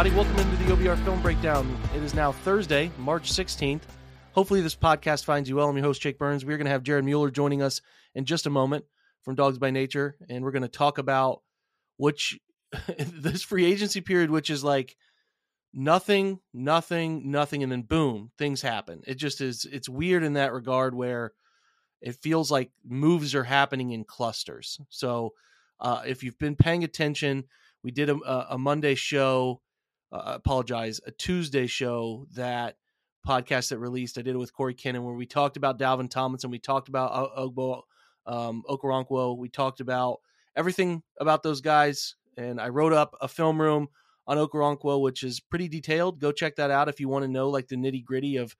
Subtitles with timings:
[0.00, 0.26] Everybody?
[0.26, 1.78] Welcome into the OBR Film Breakdown.
[1.94, 3.82] It is now Thursday, March 16th.
[4.32, 5.68] Hopefully, this podcast finds you well.
[5.68, 6.42] I'm your host, Jake Burns.
[6.42, 7.82] We're going to have Jared Mueller joining us
[8.14, 8.86] in just a moment
[9.24, 11.42] from Dawgs by Nature, and we're going to talk about
[11.98, 12.40] which
[12.98, 14.96] this free agency period, which is like
[15.74, 19.02] nothing, nothing, nothing, and then boom, things happen.
[19.06, 21.34] It just is, it's weird in that regard where
[22.00, 24.80] it feels like moves are happening in clusters.
[24.88, 25.34] So,
[25.78, 27.44] uh, if you've been paying attention,
[27.82, 29.60] we did a, a a Monday show.
[30.12, 32.76] Uh, apologize, a Tuesday show that
[33.26, 34.18] podcast that released.
[34.18, 36.48] I did it with Corey Kinnan where we talked about Dalvin Tomlinson.
[36.48, 37.82] And we talked about Ogbo
[38.26, 39.36] um, Okoronkwo.
[39.36, 40.18] We talked about
[40.56, 43.88] everything about those guys, and I wrote up a film room
[44.26, 46.20] on Okoronkwo, which is pretty detailed.
[46.20, 48.56] Go check that out if you want to know like the nitty gritty of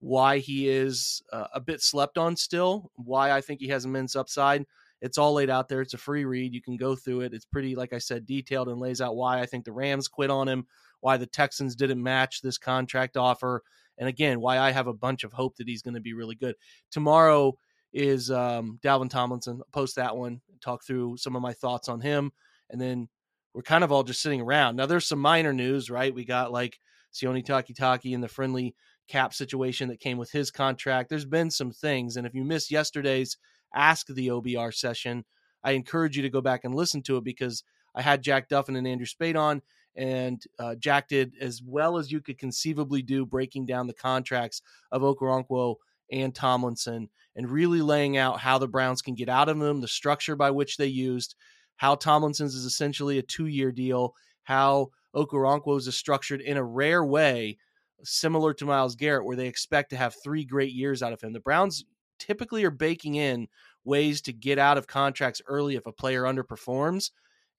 [0.00, 4.16] why he is uh, a bit slept on still, why I think he has immense
[4.16, 4.64] upside.
[5.02, 5.80] It's all laid out there.
[5.80, 6.54] It's a free read.
[6.54, 7.34] You can go through it.
[7.34, 10.30] It's pretty, like I said, detailed and lays out why I think the Rams quit
[10.30, 10.66] on him,
[11.00, 13.62] why the Texans didn't match this contract offer,
[13.98, 16.34] and again, why I have a bunch of hope that he's going to be really
[16.34, 16.54] good.
[16.90, 17.54] Tomorrow
[17.92, 19.56] is um, Dalvin Tomlinson.
[19.60, 22.32] I'll post that one, talk through some of my thoughts on him,
[22.70, 23.08] and then
[23.52, 24.76] we're kind of all just sitting around.
[24.76, 26.14] Now, there's some minor news, right?
[26.14, 26.78] We got like
[27.12, 28.74] Sione Takitaki and the friendly
[29.08, 31.08] cap situation that came with his contract.
[31.10, 33.36] There's been some things, and if you missed yesterday's
[33.74, 35.24] Ask the OBR session,
[35.62, 37.62] I encourage you to go back and listen to it because
[37.94, 39.62] I had Jack Duffin and Andrew Spade on,
[39.96, 44.62] and uh, Jack did as well as you could conceivably do, breaking down the contracts
[44.92, 45.76] of Okoronkwo
[46.12, 49.88] and Tomlinson, and really laying out how the Browns can get out of them, the
[49.88, 51.34] structure by which they used,
[51.76, 57.58] how Tomlinson's is essentially a two-year deal, how Okoronkwo's is structured in a rare way,
[58.02, 61.32] similar to Myles Garrett, where they expect to have three great years out of him.
[61.32, 61.84] The Browns
[62.18, 63.48] typically are baking in
[63.84, 67.10] ways to get out of contracts early if a player underperforms.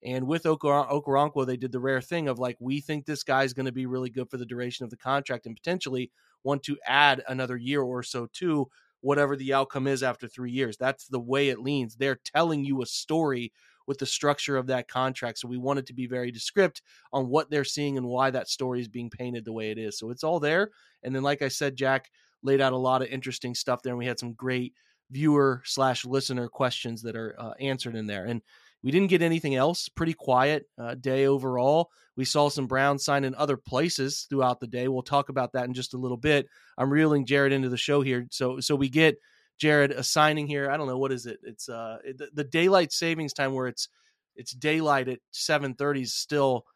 [0.04, 3.52] And with Okor- Okoronkwo, they did the rare thing of like, we think this guy's
[3.52, 6.10] going to be really good for the duration of the contract and potentially
[6.44, 8.68] want to add another year or so to
[9.00, 10.76] whatever the outcome is after three years.
[10.76, 11.96] That's the way it leans.
[11.96, 13.52] They're telling you a story
[13.86, 15.38] with the structure of that contract.
[15.38, 18.48] So we wanted it to be very descript on what they're seeing and why that
[18.48, 19.98] story is being painted the way it is.
[19.98, 20.70] So it's all there.
[21.02, 22.10] And then, like I said, Jack
[22.42, 24.74] laid out a lot of interesting stuff there, and we had some great
[25.10, 28.24] viewer slash listener questions that are uh, answered in there.
[28.24, 28.40] And
[28.82, 29.88] we didn't get anything else.
[29.88, 31.90] Pretty quiet uh, day overall.
[32.16, 34.88] We saw some Browns sign in other places throughout the day.
[34.88, 36.46] We'll talk about that in just a little bit.
[36.76, 39.16] I'm reeling Jared into the show here, so so we get
[39.58, 40.70] Jared a signing here.
[40.70, 41.38] I don't know what is it.
[41.42, 43.88] It's uh the, the daylight savings time where it's
[44.36, 46.66] it's daylight at 7:30 is still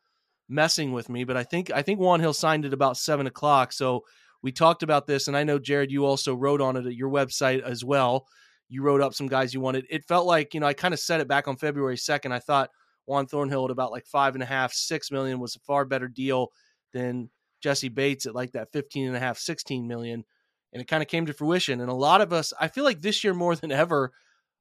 [0.48, 3.72] messing with me, but I think I think Juan Hill signed it about seven o'clock.
[3.72, 4.04] So
[4.42, 7.10] we talked about this, and I know Jared, you also wrote on it at your
[7.10, 8.26] website as well.
[8.68, 9.86] You wrote up some guys you wanted.
[9.90, 12.32] It felt like you know I kind of said it back on February second.
[12.32, 12.70] I thought
[13.06, 16.08] Juan Thornhill at about like five and a half, six million was a far better
[16.08, 16.52] deal
[16.92, 17.30] than
[17.60, 20.24] Jesse Bates at like that 15 and a half, 16 million.
[20.72, 21.80] And it kind of came to fruition.
[21.80, 24.12] And a lot of us, I feel like this year more than ever,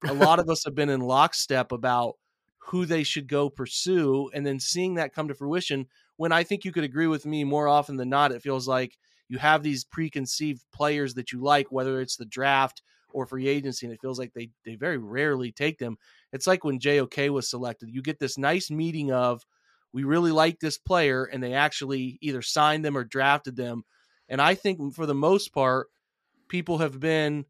[0.07, 2.15] a lot of us have been in lockstep about
[2.57, 5.87] who they should go pursue and then seeing that come to fruition
[6.17, 8.97] when I think you could agree with me more often than not, it feels like
[9.27, 12.81] you have these preconceived players that you like, whether it's the draft
[13.15, 15.97] or free agency, and it feels like they they very rarely take them.
[16.33, 17.89] It's like when JOK was selected.
[17.89, 19.45] You get this nice meeting of
[19.93, 23.85] we really like this player, and they actually either signed them or drafted them.
[24.27, 25.87] And I think for the most part,
[26.49, 27.45] people have been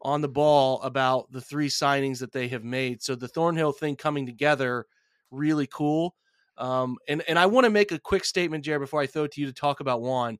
[0.00, 3.02] on the ball about the three signings that they have made.
[3.02, 4.86] So the Thornhill thing coming together,
[5.30, 6.14] really cool.
[6.56, 9.32] Um, and and I want to make a quick statement, Jared, before I throw it
[9.32, 10.38] to you to talk about Juan.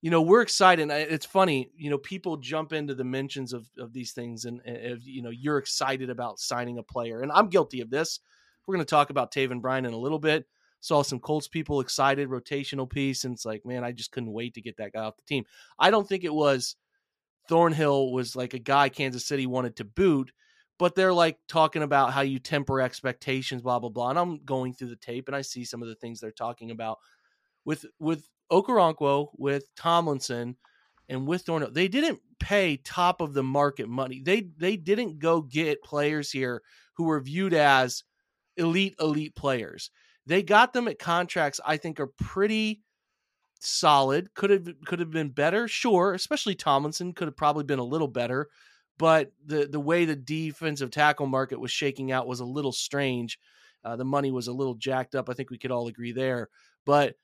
[0.00, 0.90] You know, we're excited.
[0.90, 5.04] It's funny, you know, people jump into the mentions of, of these things, and if
[5.04, 8.20] you know you're excited about signing a player, and I'm guilty of this.
[8.66, 10.46] We're going to talk about Taven Bryan in a little bit.
[10.80, 14.54] Saw some Colts people excited, rotational piece, and it's like, man, I just couldn't wait
[14.54, 15.44] to get that guy off the team.
[15.78, 16.76] I don't think it was
[17.48, 20.30] Thornhill was like a guy Kansas City wanted to boot,
[20.78, 24.10] but they're like talking about how you temper expectations, blah blah blah.
[24.10, 26.70] And I'm going through the tape and I see some of the things they're talking
[26.70, 26.98] about
[27.64, 30.56] with with Okoronkwo, with Tomlinson,
[31.08, 31.72] and with Thornhill.
[31.72, 34.20] They didn't pay top of the market money.
[34.24, 36.62] They they didn't go get players here
[36.94, 38.04] who were viewed as
[38.56, 39.90] elite elite players.
[40.26, 42.82] They got them at contracts I think are pretty
[43.60, 44.34] solid.
[44.34, 46.14] Could have could have been better, sure.
[46.14, 48.48] Especially Tomlinson could have probably been a little better,
[48.98, 53.38] but the the way the defensive tackle market was shaking out was a little strange.
[53.84, 55.30] Uh, the money was a little jacked up.
[55.30, 56.48] I think we could all agree there.
[56.84, 57.14] But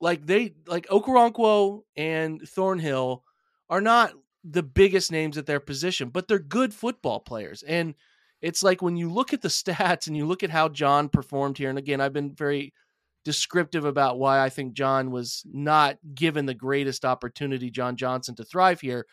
[0.00, 3.24] like they like Okoronkwo and Thornhill
[3.68, 4.12] are not
[4.44, 7.62] the biggest names at their position, but they're good football players.
[7.62, 7.94] And
[8.40, 11.58] it's like when you look at the stats and you look at how John performed
[11.58, 12.72] here, and again, I've been very
[13.24, 18.44] descriptive about why I think John was not given the greatest opportunity, John Johnson, to
[18.44, 19.06] thrive here.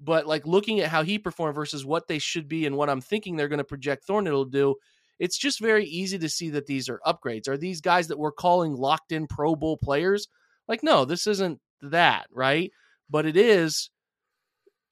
[0.00, 3.00] But like looking at how he performed versus what they should be and what I'm
[3.00, 4.74] thinking they're going to project Thornhill to do,
[5.18, 7.48] it's just very easy to see that these are upgrades.
[7.48, 10.28] Are these guys that we're calling locked in Pro Bowl players?
[10.68, 12.70] Like, no, this isn't that, right?
[13.10, 13.90] But it is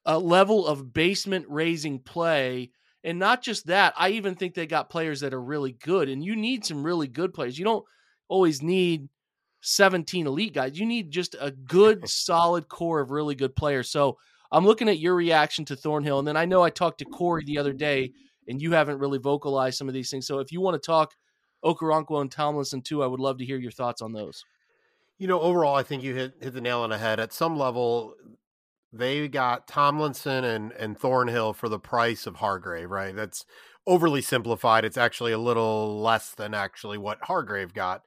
[0.05, 2.71] a level of basement raising play.
[3.03, 6.09] And not just that, I even think they got players that are really good.
[6.09, 7.57] And you need some really good players.
[7.57, 7.85] You don't
[8.27, 9.09] always need
[9.61, 10.79] 17 elite guys.
[10.79, 13.89] You need just a good, solid core of really good players.
[13.89, 14.17] So
[14.51, 16.19] I'm looking at your reaction to Thornhill.
[16.19, 18.11] And then I know I talked to Corey the other day,
[18.47, 20.27] and you haven't really vocalized some of these things.
[20.27, 21.13] So if you want to talk
[21.63, 24.43] Okoronkwo and Tomlinson too, I would love to hear your thoughts on those.
[25.17, 27.19] You know, overall, I think you hit hit the nail on the head.
[27.19, 28.15] At some level,
[28.91, 33.15] they got Tomlinson and and Thornhill for the price of Hargrave, right?
[33.15, 33.45] That's
[33.85, 34.85] overly simplified.
[34.85, 38.01] It's actually a little less than actually what Hargrave got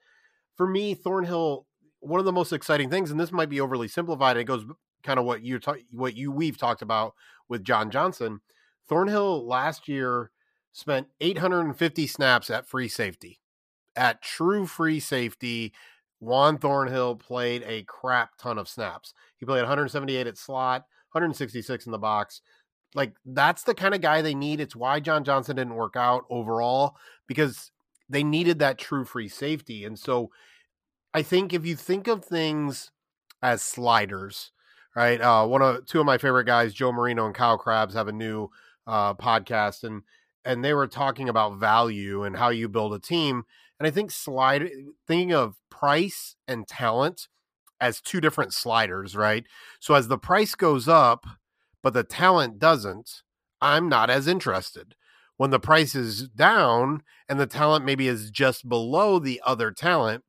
[0.56, 1.66] for me, Thornhill,
[2.00, 4.64] one of the most exciting things, and this might be overly simplified, it goes
[5.02, 7.14] kind of what you ta- what you we've talked about
[7.48, 8.40] with John Johnson.
[8.88, 10.30] Thornhill last year
[10.72, 13.40] spent 850 snaps at free safety.
[13.96, 15.72] At true free safety,
[16.20, 19.14] Juan Thornhill played a crap ton of snaps.
[19.36, 20.82] He played 178 at slot,
[21.12, 22.40] 166 in the box.
[22.94, 24.60] Like that's the kind of guy they need.
[24.60, 26.96] It's why John Johnson didn't work out overall
[27.26, 27.70] because
[28.08, 29.84] they needed that true free safety.
[29.84, 30.30] And so
[31.12, 32.90] I think if you think of things
[33.42, 34.52] as sliders,
[34.96, 35.20] right?
[35.20, 38.12] Uh, one of two of my favorite guys, Joe Marino and Kyle Crabbs, have a
[38.12, 38.50] new
[38.86, 40.02] uh, podcast, and
[40.44, 43.44] and they were talking about value and how you build a team.
[43.78, 44.70] And I think slide
[45.06, 47.28] thinking of price and talent
[47.80, 49.44] as two different sliders, right?
[49.80, 51.26] So as the price goes up,
[51.82, 53.22] but the talent doesn't,
[53.60, 54.94] I'm not as interested
[55.36, 60.22] when the price is down and the talent maybe is just below the other talent,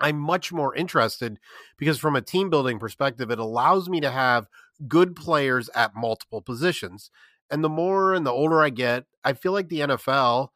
[0.00, 1.38] I'm much more interested
[1.76, 4.46] because from a team building perspective, it allows me to have
[4.88, 7.10] good players at multiple positions.
[7.50, 10.48] And the more and the older I get, I feel like the NFL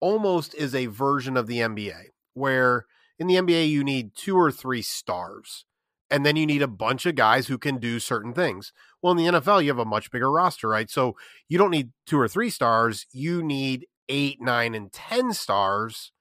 [0.00, 2.86] almost is a version of the NBA where
[3.18, 5.64] in the NBA you need two or three stars
[6.10, 8.72] and then you need a bunch of guys who can do certain things.
[9.00, 10.90] Well, in the NFL, you have a much bigger roster, right?
[10.90, 11.16] So
[11.48, 13.06] you don't need two or three stars.
[13.12, 16.12] You need eight, nine, and 10 stars.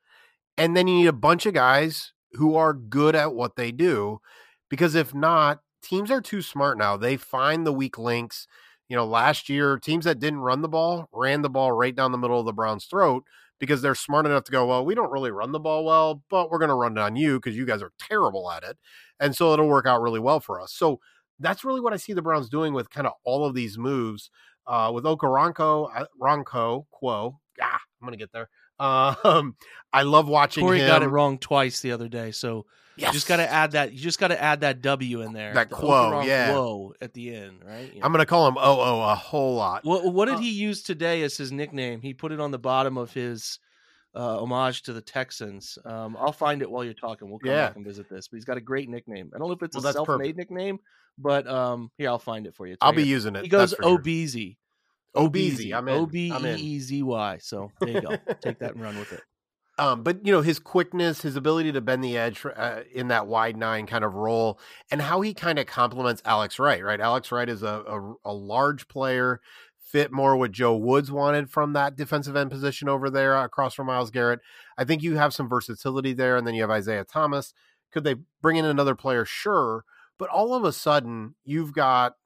[0.58, 4.22] And then you need a bunch of guys who are good at what they do.
[4.70, 6.96] Because if not, teams are too smart now.
[6.96, 8.48] They find the weak links.
[8.92, 12.12] You know, last year, teams that didn't run the ball ran the ball right down
[12.12, 13.24] the middle of the Browns' throat
[13.58, 16.52] because they're smart enough to go, well, we don't really run the ball well, but
[16.52, 18.78] we're going to run it on you because you guys are terrible at it.
[19.18, 20.74] And so it'll work out really well for us.
[20.74, 21.00] So
[21.40, 24.30] that's really what I see the Browns doing with kind of all of these moves.
[24.68, 28.50] Uh, with Okoronkwo, uh, Ronco, Quo, ah, I'm going to get there.
[28.82, 29.56] Um,
[29.94, 30.88] I love watching Corey him.
[30.88, 32.66] got it wrong twice the other day, so
[32.98, 33.08] Yes.
[33.10, 33.94] you just got to add that.
[33.94, 35.54] You just got to add that W in there.
[35.54, 36.52] That the quo, yeah.
[36.52, 37.92] quo at the end, right?
[37.96, 38.06] Yeah.
[38.06, 39.86] I'm going to call him OO a whole lot.
[39.86, 42.02] What, what did Uh, he use today as his nickname?
[42.02, 43.60] He put it on the bottom of his
[44.14, 45.78] uh, homage to the Texans.
[45.86, 47.30] Um, I'll find it while you're talking.
[47.30, 47.68] We'll come Yeah.
[47.68, 48.28] back and visit this.
[48.28, 49.32] But he's got a great nickname.
[49.34, 50.38] I don't know if it's Well, a self-made perfect.
[50.38, 50.80] nickname,
[51.18, 52.74] but um, here I'll find it for you.
[52.74, 53.12] It's I'll right be here.
[53.16, 53.44] using it.
[53.44, 53.98] He goes that's for sure.
[54.00, 54.58] Obeezy.
[55.16, 55.74] Obeezy.
[55.74, 55.94] I'm in.
[55.96, 56.60] O B I'm E in.
[56.60, 57.38] E Z Y.
[57.42, 58.16] So there you go.
[58.42, 59.22] Take that and run with it.
[59.82, 63.08] Um, but you know his quickness, his ability to bend the edge for, uh, in
[63.08, 64.60] that wide nine kind of role,
[64.92, 66.84] and how he kind of complements Alex Wright.
[66.84, 69.42] Right, Alex Wright is a, a a large player,
[69.80, 73.88] fit more what Joe Woods wanted from that defensive end position over there across from
[73.88, 74.42] Myles Garrett.
[74.78, 77.52] I think you have some versatility there, and then you have Isaiah Thomas.
[77.92, 79.26] Could they bring in another player?
[79.26, 79.84] Sure,
[80.20, 82.18] but all of a sudden you've got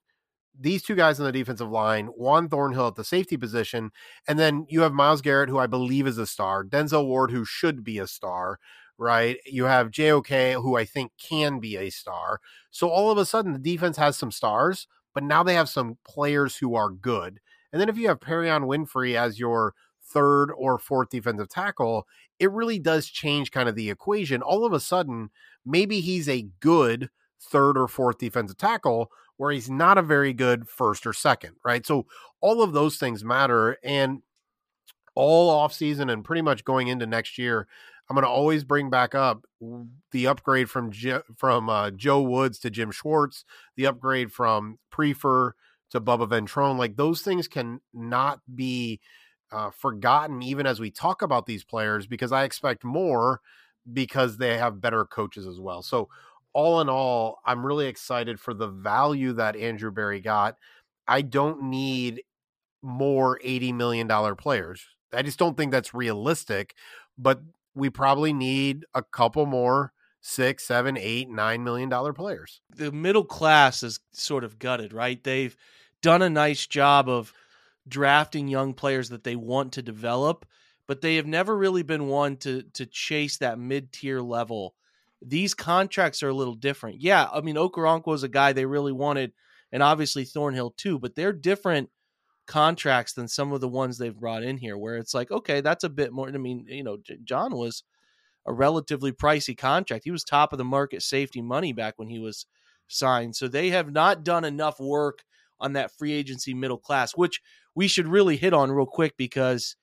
[0.60, 3.92] these two guys on the defensive line, Juan Thornhill at the safety position,
[4.28, 7.46] and then you have Myles Garrett, who I believe is a star, Denzel Ward, who
[7.46, 8.60] should be a star,
[8.98, 9.38] right?
[9.46, 12.40] You have JOK, who I think can be a star.
[12.72, 15.98] So all of a sudden, the defense has some stars, but now they have some
[16.08, 17.40] players who are good.
[17.72, 22.08] And then if you have Perrion Winfrey as your third or fourth defensive tackle,
[22.40, 24.42] it really does change kind of the equation.
[24.42, 25.30] All of a sudden,
[25.66, 27.10] maybe he's a good
[27.40, 31.86] third or fourth defensive tackle where he's not a very good first or second, right?
[31.86, 32.06] So
[32.42, 33.78] all of those things matter.
[33.84, 34.22] And
[35.16, 37.68] all offseason and pretty much going into next year,
[38.10, 39.46] I'm going to always bring back up
[40.12, 45.54] the upgrade from J- from uh, Joe Woods to Jim Schwartz, the upgrade from Priefer
[45.92, 46.78] to Bubba Ventrone.
[46.78, 49.00] Like those things can not be
[49.52, 53.42] uh, forgotten, even as we talk about these players, because I expect more
[53.92, 55.82] because they have better coaches as well.
[55.82, 56.10] So
[56.56, 60.56] all in all, I'm really excited for the value that Andrew Berry got.
[61.06, 62.24] I don't need
[62.82, 64.88] more $80 million players.
[65.14, 66.74] I just don't think that's realistic,
[67.18, 67.42] but
[67.76, 72.62] we probably need a couple more six, seven, eight, nine million dollar players.
[72.76, 75.22] The middle class is sort of gutted, right?
[75.24, 75.56] They've
[76.02, 77.34] done a nice job of
[77.88, 80.46] drafting young players that they want to develop,
[80.88, 84.74] but they have never really been one to to chase that mid tier level.
[85.28, 87.02] These contracts are a little different.
[87.02, 89.34] Yeah, I mean Okoronkwo was a guy they really wanted,
[89.72, 91.90] and obviously Thornhill too, but they're different
[92.48, 95.84] contracts than some of the ones they've brought in here, where it's like, okay, that's
[95.84, 96.28] a bit more.
[96.28, 97.84] I mean, you know, John was
[98.46, 100.04] a relatively pricey contract.
[100.04, 102.46] He was top of the market safety money back when he was
[102.88, 103.36] signed.
[103.36, 105.24] So they have not done enough work
[105.60, 107.42] on that free agency middle class, which
[107.74, 109.76] we should really hit on real quick because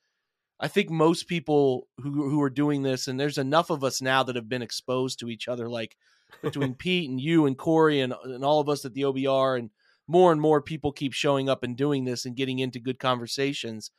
[0.61, 4.23] I think most people who who are doing this, and there's enough of us now
[4.23, 5.97] that have been exposed to each other, like
[6.43, 9.71] between Pete and you and Corey and, and all of us at the OBR, and
[10.07, 13.91] more and more people keep showing up and doing this and getting into good conversations.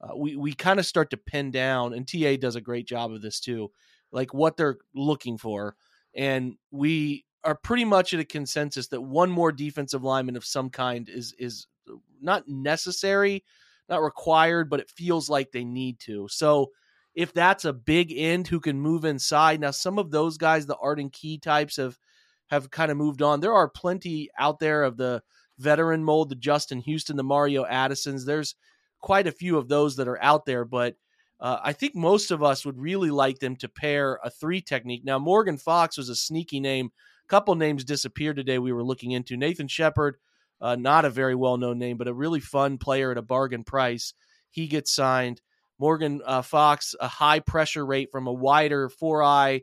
[0.00, 3.12] Uh, we we kind of start to pin down, and TA does a great job
[3.12, 3.70] of this too,
[4.12, 5.76] like what they're looking for,
[6.14, 10.70] and we are pretty much at a consensus that one more defensive lineman of some
[10.70, 11.66] kind is is
[12.20, 13.44] not necessary,
[13.88, 16.28] not required, but it feels like they need to.
[16.28, 16.70] So
[17.14, 20.76] if that's a big end who can move inside, now some of those guys, the
[20.76, 21.98] Arden Key types, have
[22.48, 23.40] have kind of moved on.
[23.40, 25.22] There are plenty out there of the
[25.58, 28.24] veteran mold, the Justin Houston, the Mario Addisons.
[28.24, 28.54] There's
[29.00, 30.96] quite a few of those that are out there, but
[31.40, 35.04] uh, I think most of us would really like them to pair a three technique.
[35.04, 36.90] Now, Morgan Fox was a sneaky name.
[37.24, 38.58] A couple names disappeared today.
[38.58, 40.16] We were looking into Nathan Shepherd,
[40.60, 43.64] uh, not a very well known name, but a really fun player at a bargain
[43.64, 44.14] price.
[44.50, 45.40] He gets signed.
[45.78, 49.62] Morgan uh, Fox, a high pressure rate from a wider four eye.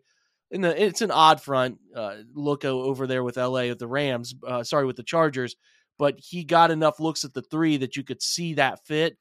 [0.50, 4.36] It's an odd front uh, look over there with LA at the Rams.
[4.46, 5.56] Uh, sorry, with the Chargers,
[5.98, 9.18] but he got enough looks at the three that you could see that fit,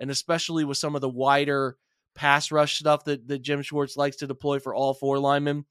[0.00, 1.76] and especially with some of the wider
[2.14, 5.64] pass rush stuff that, that Jim Schwartz likes to deploy for all four linemen.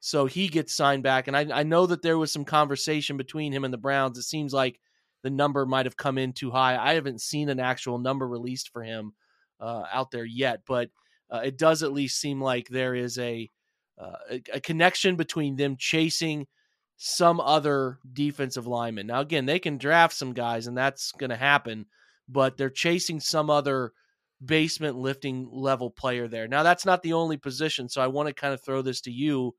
[0.00, 1.26] So he gets signed back.
[1.26, 4.16] And I, I know that there was some conversation between him and the Browns.
[4.18, 4.78] It seems like
[5.22, 6.76] the number might have come in too high.
[6.76, 9.12] I haven't seen an actual number released for him
[9.60, 10.90] uh, out there yet, but
[11.30, 13.50] uh, it does at least seem like there is a,
[14.00, 16.46] uh, a, a connection between them chasing
[16.96, 19.06] some other defensive lineman.
[19.06, 21.86] Now, again, they can draft some guys, and that's going to happen,
[22.28, 23.92] but they're chasing some other
[24.44, 26.48] basement lifting level player there.
[26.48, 29.12] Now, that's not the only position, so I want to kind of throw this to
[29.12, 29.54] you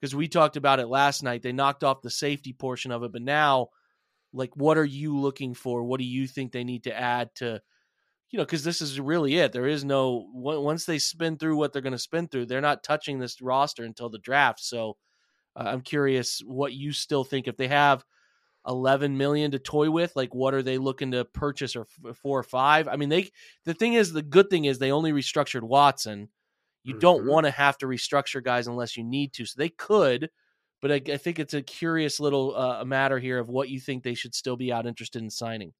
[0.00, 1.42] because we talked about it last night.
[1.42, 3.68] They knocked off the safety portion of it, but now,
[4.32, 5.82] like, what are you looking for?
[5.84, 7.60] What do you think they need to add to,
[8.30, 9.52] you know, because this is really it.
[9.52, 12.82] There is no once they spin through what they're going to spin through, they're not
[12.82, 14.60] touching this roster until the draft.
[14.60, 14.96] So,
[15.54, 18.04] uh, I'm curious what you still think if they have
[18.66, 22.38] 11 million to toy with like what are they looking to purchase or f- four
[22.38, 23.28] or five i mean they
[23.64, 26.28] the thing is the good thing is they only restructured watson
[26.84, 27.00] you mm-hmm.
[27.00, 30.30] don't want to have to restructure guys unless you need to so they could
[30.82, 34.02] but i, I think it's a curious little uh, matter here of what you think
[34.02, 35.72] they should still be out interested in signing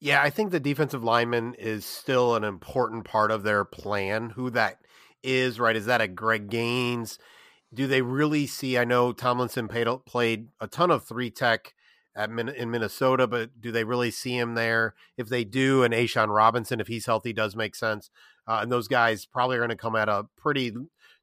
[0.00, 4.50] yeah i think the defensive lineman is still an important part of their plan who
[4.50, 4.78] that
[5.22, 7.18] is right is that a greg gaines
[7.72, 11.72] do they really see i know tomlinson played, played a ton of three tech
[12.18, 14.94] at in Minnesota, but do they really see him there?
[15.16, 18.10] If they do, and A'Shawn Robinson, if he's healthy, does make sense.
[18.46, 20.72] Uh, and those guys probably are going to come at a pretty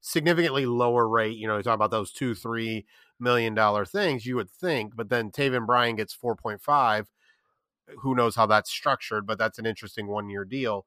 [0.06, 1.36] significantly lower rate.
[1.36, 2.86] You know, you talk about those two, three
[3.20, 7.08] million dollar things, you would think, but then Taven Bryan gets 4.5.
[8.00, 10.86] Who knows how that's structured, but that's an interesting one year deal.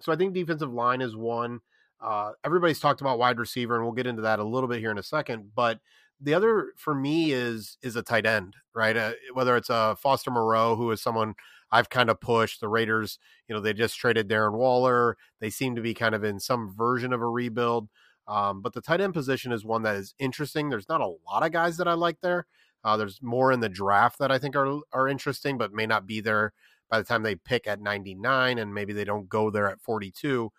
[0.00, 1.60] So I think defensive line is one.
[2.00, 4.90] Uh, everybody's talked about wide receiver, and we'll get into that a little bit here
[4.90, 5.50] in a second.
[5.54, 5.80] But
[6.20, 8.96] the other for me is is a tight end, right?
[8.96, 11.34] Uh, whether it's a uh, Foster Moreau, who is someone
[11.72, 12.60] I've kind of pushed.
[12.60, 15.16] The Raiders, you know, they just traded Darren Waller.
[15.40, 17.88] They seem to be kind of in some version of a rebuild.
[18.30, 20.68] Um, but the tight end position is one that is interesting.
[20.68, 22.46] There's not a lot of guys that I like there.
[22.84, 26.06] Uh, there's more in the draft that I think are are interesting, but may not
[26.06, 26.52] be there
[26.88, 30.52] by the time they pick at 99, and maybe they don't go there at 42.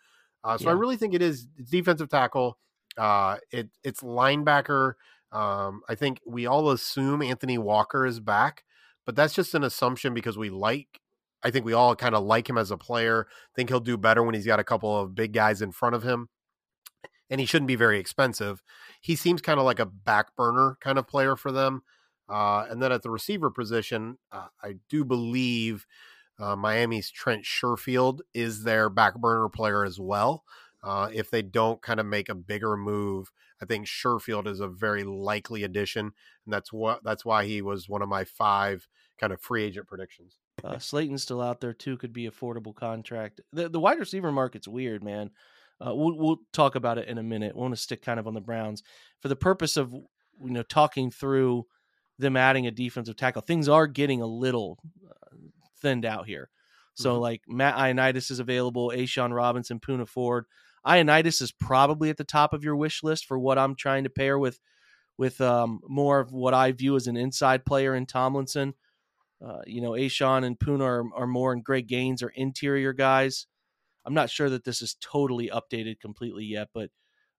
[0.43, 0.71] Uh, so yeah.
[0.71, 2.57] I really think it is defensive tackle.
[2.97, 4.93] Uh, it it's linebacker.
[5.31, 8.65] Um, I think we all assume Anthony Walker is back,
[9.05, 10.99] but that's just an assumption because we like.
[11.41, 13.27] I think we all kind of like him as a player.
[13.55, 16.03] Think he'll do better when he's got a couple of big guys in front of
[16.03, 16.29] him,
[17.31, 18.61] and he shouldn't be very expensive.
[18.99, 21.81] He seems kind of like a back burner kind of player for them.
[22.29, 25.87] Uh, and then at the receiver position, uh, I do believe
[26.37, 30.43] uh, Miami's Trent Sherfield is their back burner player as well.
[30.83, 34.67] Uh, if they don't kind of make a bigger move, I think Sherfield is a
[34.67, 36.05] very likely addition,
[36.45, 38.87] and that's what that's why he was one of my five
[39.19, 40.39] kind of free agent predictions.
[40.63, 43.41] Uh, Slayton's still out there too; could be affordable contract.
[43.53, 45.29] The the wide receiver market's weird, man.
[45.83, 47.55] Uh, we'll we'll talk about it in a minute.
[47.55, 48.83] We want to stick kind of on the Browns
[49.19, 50.03] for the purpose of you
[50.51, 51.65] know talking through
[52.19, 53.41] them adding a defensive tackle.
[53.41, 54.77] Things are getting a little
[55.09, 55.35] uh,
[55.81, 56.49] thinned out here.
[56.93, 57.21] So mm-hmm.
[57.21, 60.45] like Matt Ioannidis is available, A'Shawn Robinson, Poona Ford.
[60.85, 64.09] Ioannidis is probably at the top of your wish list for what I'm trying to
[64.09, 64.59] pair with
[65.17, 68.73] with um, more of what I view as an inside player in Tomlinson.
[69.43, 73.47] Uh, you know, A'Shawn and Poona are, are more, and Greg Gaines are interior guys.
[74.05, 76.89] I'm not sure that this is totally updated completely yet, but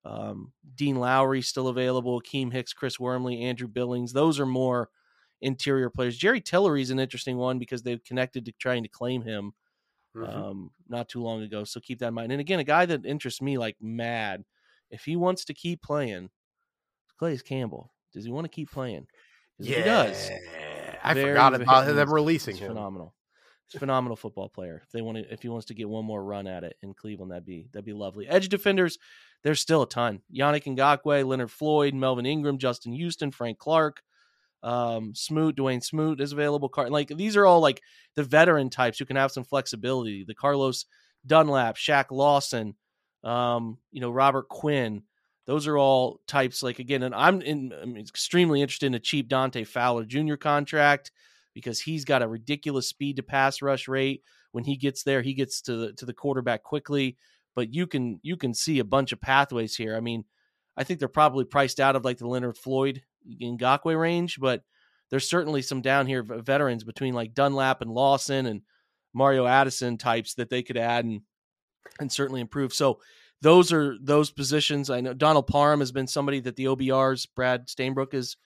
[0.05, 4.13] um, Dean Lowry still available, Akiem Hicks, Chris Wormley, Andrew Billings.
[4.13, 4.89] Those are more
[5.41, 6.17] interior players.
[6.17, 9.53] Jerry Tillery is an interesting one because they've connected to trying to claim him
[10.17, 10.31] mm-hmm.
[10.31, 11.65] um, not too long ago.
[11.65, 12.33] So keep that in mind.
[12.33, 14.45] And again, a guy that interests me like mad.
[14.91, 16.31] If he wants to keep playing,
[17.19, 17.93] Calais Campbell.
[18.13, 19.07] Does he want to keep playing?
[19.59, 20.31] Yeah, he does.
[21.03, 22.69] I very, forgot about very, them releasing him.
[22.69, 23.15] Phenomenal.
[23.79, 24.83] Phenomenal football player.
[24.85, 26.95] If they want to, if he wants to get one more run at it in
[26.95, 28.29] Cleveland, that'd be that'd be lovely.
[28.29, 28.99] Edge defenders,
[29.43, 30.21] there's still a ton.
[30.35, 34.03] Yannick Ngakoue, Leonard Floyd, Melvin Ingram, Justin Houston, Frank Clark,
[34.63, 36.69] um, Smoot, Dawuane Smoot is available.
[36.69, 37.83] Car- like these are all like
[38.15, 40.25] the veteran types who can have some flexibility.
[40.25, 40.87] The Carlos
[41.27, 42.75] Dunlap, Shaq Lawson,
[43.25, 45.03] um, you know, Robert Quinn.
[45.47, 46.63] Those are all types.
[46.63, 50.37] Like again, and I'm, in, I'm extremely interested in a cheap Dante Fowler Jr.
[50.37, 51.11] contract
[51.55, 54.23] because he's got a ridiculous speed to pass rush rate.
[54.53, 57.17] When he gets there, he gets to the to the quarterback quickly.
[57.55, 59.97] But you can you can see a bunch of pathways here.
[59.97, 60.25] I mean,
[60.77, 63.03] I think they're probably priced out of like the Leonard Floyd
[63.41, 64.63] Ngakoue range, but
[65.11, 68.63] there's certainly some down here veterans between like Dunlap and Lawson and
[69.13, 71.21] Mario Addison types that they could add and
[72.01, 72.73] and certainly improve.
[72.73, 73.01] So
[73.43, 74.89] those are those positions.
[74.89, 78.37] I know Donald Parham has been somebody that the OBRs Brad Stainbrook is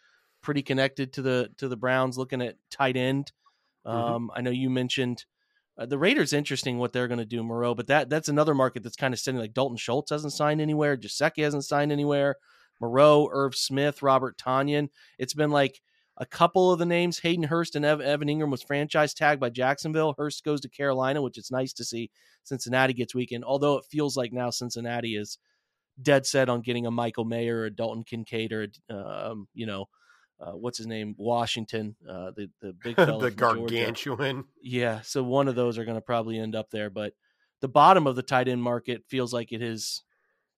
[0.42, 3.32] pretty connected to the to the Browns looking at tight end.
[3.86, 3.96] Mm-hmm.
[3.96, 5.24] Um, I know you mentioned
[5.78, 6.32] uh, the Raiders.
[6.32, 9.20] Interesting what they're going to do, Moreau, but that that's another market that's kind of
[9.20, 12.36] sitting like Dalton Schultz hasn't signed anywhere, Gesicki hasn't signed anywhere.
[12.80, 14.88] Moreau, Irv Smith, Robert Tonyan.
[15.18, 15.80] It's been like
[16.18, 17.18] a couple of the names.
[17.18, 20.14] Hayden Hurst and Evan Engram was franchise tagged by Jacksonville.
[20.16, 22.10] Hurst goes to Carolina, which is nice to see.
[22.42, 25.38] Cincinnati gets weakened, although it feels like now Cincinnati is
[26.00, 29.86] dead set on getting a Michael Mayer or a Dalton Kincaid or um, you know
[30.40, 31.14] uh, what's his name?
[31.18, 33.94] Washington, uh, the the big the gargantuan.
[33.94, 34.44] Georgia.
[34.62, 37.14] Yeah, so one of those are going to probably end up there, but
[37.60, 40.02] the bottom of the tight end market feels like it is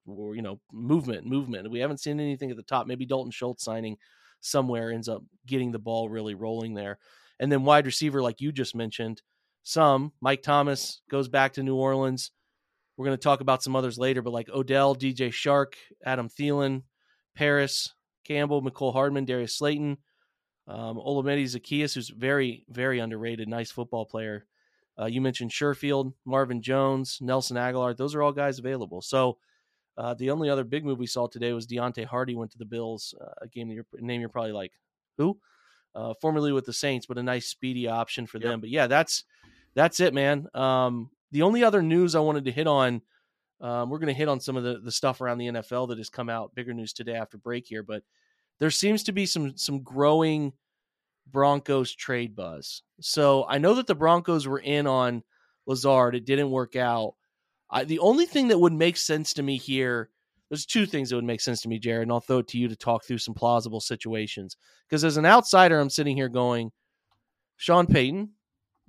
[0.07, 1.71] or you know movement movement.
[1.71, 2.87] We haven't seen anything at the top.
[2.87, 3.99] Maybe dalton schultz signing
[4.41, 6.99] somewhere ends up getting the ball really rolling there.
[7.41, 9.23] And then wide receiver like you just mentioned
[9.65, 12.33] some mike thomas goes back to new orleans.
[12.97, 16.83] We're going to talk about some others later but like odell dj Chark, adam Thielen,
[17.37, 19.97] parris campbell mecole hardman darius slayton
[20.67, 24.47] um, olamide zaccheaus who's very very underrated nice football player
[25.01, 27.97] uh, you mentioned Sherfield, Marvin Jones, Nelson Agholor.
[27.97, 29.01] Those are all guys available.
[29.01, 29.39] So
[29.97, 32.65] uh, the only other big move we saw today was Deonte Harty went to the
[32.65, 34.73] Bills, uh, a game that your name you're probably like,
[35.17, 35.39] who?
[35.95, 38.49] Uh, formerly with the Saints, but a nice speedy option for yep.
[38.49, 38.61] them.
[38.61, 39.25] But yeah, that's
[39.75, 40.47] that's it, man.
[40.55, 43.03] Um, the only other news I wanted to hit on,
[43.61, 45.99] um, we're going to hit on some of the the stuff around the NFL that
[45.99, 46.55] has come out.
[46.55, 48.03] Bigger news today after break here, but
[48.59, 50.53] there seems to be some some growing
[51.31, 52.83] Broncos trade buzz.
[53.01, 55.23] So I know that the Broncos were in on
[55.67, 56.15] Lazard.
[56.15, 57.15] It didn't work out.
[57.71, 60.09] I, the only thing that would make sense to me here,
[60.49, 62.59] there's two things that would make sense to me, Jared, and I'll throw it to
[62.59, 64.57] you to talk through some plausible situations.
[64.89, 66.73] Because as an outsider, I'm sitting here going,
[67.57, 68.31] Sean Payton,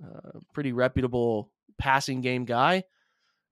[0.02, 2.84] uh, pretty reputable passing game guy,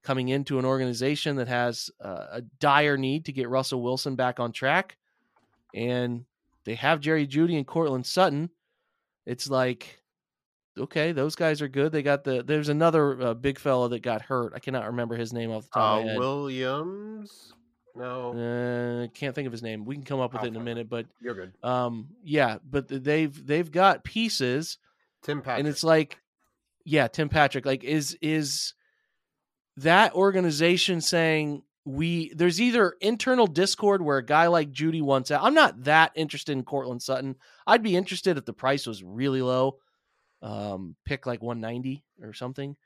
[0.08, 4.40] coming into an organization that has uh, a dire need to get Russell Wilson back
[4.40, 4.96] on track.
[5.74, 6.24] And
[6.64, 8.48] they have Jerry Jeudy and Courtland Sutton.
[9.26, 10.00] It's like,
[10.78, 11.92] okay, those guys are good.
[11.92, 14.54] They got the, there's another uh, big fella that got hurt.
[14.56, 16.18] I cannot remember his name off the top Uh, of my head.
[16.18, 17.52] Williams?
[17.94, 19.84] No, Uh, can't think of his name.
[19.84, 21.52] We can come up with I'll it in a minute, but you're good.
[21.62, 24.78] um, yeah, but they've they've got pieces
[25.22, 25.58] Tim Patrick.
[25.58, 26.18] and it's like
[26.84, 28.72] yeah tim patrick like is is
[29.82, 35.42] that organization saying we there's either internal discord where a guy like jeudy wants out
[35.42, 37.36] i'm not that interested in Courtland sutton
[37.66, 39.76] i'd be interested if the price was really low
[40.42, 42.76] um pick like 190 or something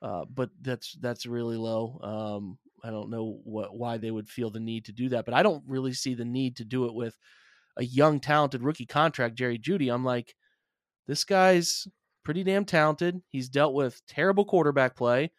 [0.00, 4.50] uh but that's that's really low um i don't know what why they would feel
[4.50, 6.94] the need to do that but i don't really see the need to do it
[6.94, 7.16] with
[7.76, 10.34] a young talented rookie contract jerry jeudy i'm like
[11.06, 11.88] this guy's
[12.24, 13.20] pretty damn talented.
[13.28, 15.32] He's dealt with terrible quarterback play.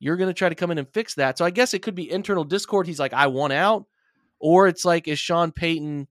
[0.00, 1.38] You're going to try to come in and fix that.
[1.38, 2.86] So I guess it could be internal discord.
[2.86, 3.86] He's like, I want out.
[4.38, 6.06] Or it's like, is Sean Payton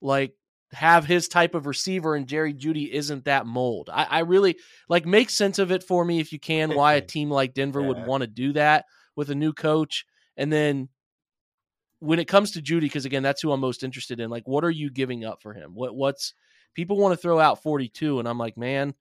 [0.00, 0.32] like
[0.72, 3.90] have his type of receiver and Jerry Jeudy isn't that mold?
[3.92, 4.56] I, I really
[4.88, 7.82] like make sense of it for me if you can, why a team like Denver
[7.82, 8.86] would want to do that
[9.16, 10.06] with a new coach.
[10.36, 10.88] And then
[12.00, 14.30] when it comes to Jeudy, because again, that's who I'm most interested in.
[14.30, 15.72] Like, what are you giving up for him?
[15.74, 16.32] What what's
[16.74, 18.94] people want to throw out 42, and I'm like, man,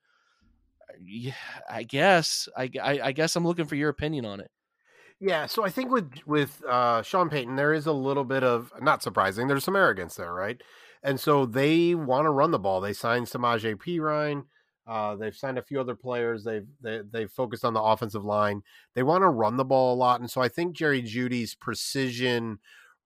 [1.03, 1.33] yeah,
[1.69, 4.51] I guess I, I, guess I'm looking for your opinion on it.
[5.19, 8.71] Yeah, so I think with with uh, Sean Payton, there is a little bit of
[8.81, 9.47] not surprising.
[9.47, 10.61] There's some arrogance there, right?
[11.03, 12.81] And so they want to run the ball.
[12.81, 14.43] They signed Samaje Perine.
[14.85, 16.43] Uh, they've signed a few other players.
[16.43, 18.61] They've they, they've focused on the offensive line.
[18.93, 22.59] They want to run the ball a lot, and so I think Jerry Jeudy's precision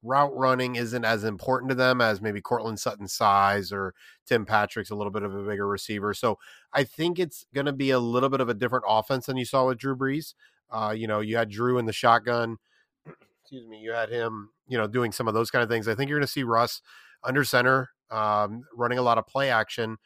[0.03, 3.93] route running isn't as important to them as maybe Courtland Sutton's size or
[4.25, 6.13] Tim Patrick's a little bit of a bigger receiver.
[6.13, 6.37] So
[6.73, 9.45] I think it's going to be a little bit of a different offense than you
[9.45, 10.33] saw with Drew Brees.
[10.71, 12.57] Uh, you know, you had Drew in the shotgun.
[13.41, 13.79] Excuse me.
[13.79, 15.87] You had him, you know, doing some of those kind of things.
[15.87, 16.81] I think you're going to see Russ
[17.23, 19.97] under center, um, running a lot of play action.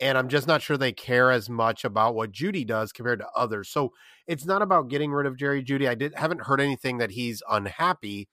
[0.00, 3.28] And I'm just not sure they care as much about what Jeudy does compared to
[3.34, 3.70] others.
[3.70, 3.92] So
[4.26, 5.88] it's not about getting rid of Jerry Jeudy.
[5.88, 8.28] I did haven't heard anything that he's unhappy.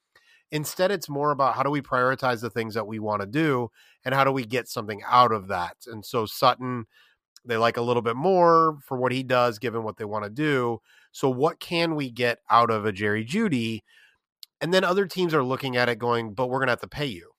[0.54, 3.68] Instead, it's more about how do we prioritize the things that we want to do
[4.04, 5.76] and how do we get something out of that.
[5.88, 6.86] And so Sutton,
[7.44, 10.30] they like a little bit more for what he does, given what they want to
[10.30, 10.80] do.
[11.10, 13.82] So, what can we get out of a Jerry Jeudy?
[14.60, 16.88] And then other teams are looking at it going, but we're going to have to
[16.88, 17.32] pay you.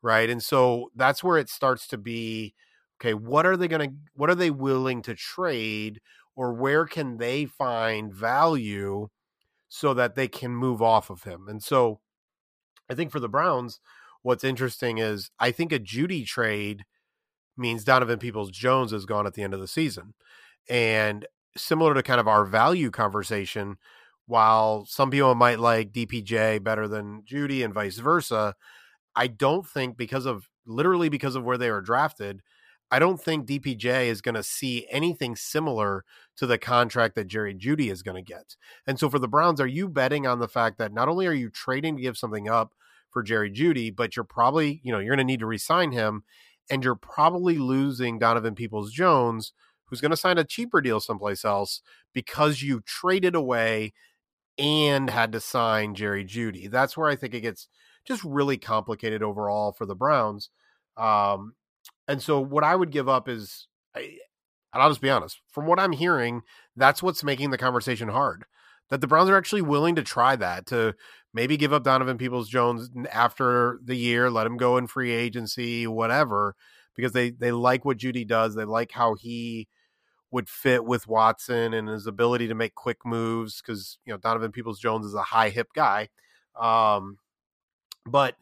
[0.00, 0.30] Right.
[0.30, 2.54] And so that's where it starts to be
[3.00, 6.00] okay, what are they going to, what are they willing to trade
[6.36, 9.08] or where can they find value
[9.68, 11.48] so that they can move off of him?
[11.48, 12.00] And so
[12.90, 13.80] I think for the Browns,
[14.22, 16.84] what's interesting is I think a Jeudy trade
[17.56, 20.14] means Donovan Peoples Jones is gone at the end of the season.
[20.68, 23.76] And similar to kind of our value conversation,
[24.26, 28.54] while some people might like DPJ better than Jeudy and vice versa,
[29.14, 32.40] I don't think because of literally because of where they were drafted,
[32.90, 36.04] I don't think DPJ is going to see anything similar
[36.36, 38.56] to the contract that Jerry Jeudy is going to get.
[38.86, 41.32] And so for the Browns, are you betting on the fact that not only are
[41.32, 42.74] you trading to give something up
[43.10, 46.24] for Jerry Jeudy, but you're probably, you know, you're going to need to resign him
[46.70, 49.52] and you're probably losing Donovan Peoples Jones,
[49.84, 53.92] who's going to sign a cheaper deal someplace else because you traded away
[54.58, 56.70] and had to sign Jerry Jeudy.
[56.70, 57.68] That's where I think it gets
[58.04, 60.50] just really complicated overall for the Browns.
[60.96, 61.54] Um,
[62.08, 63.66] and so what I would give up is,
[64.74, 66.42] and I'll just be honest, from what I'm hearing,
[66.76, 68.44] that's what's making the conversation hard.
[68.90, 70.94] That the Browns are actually willing to try that to
[71.32, 75.86] maybe give up Donovan Peoples Jones after the year, let him go in free agency,
[75.86, 76.54] whatever,
[76.94, 78.54] because they they like what Jeudy does.
[78.54, 79.68] They like how he
[80.30, 84.52] would fit with Watson and his ability to make quick moves because you know Donovan
[84.52, 86.08] Peoples Jones is a high hip guy.
[86.60, 87.18] Um,
[88.06, 88.36] but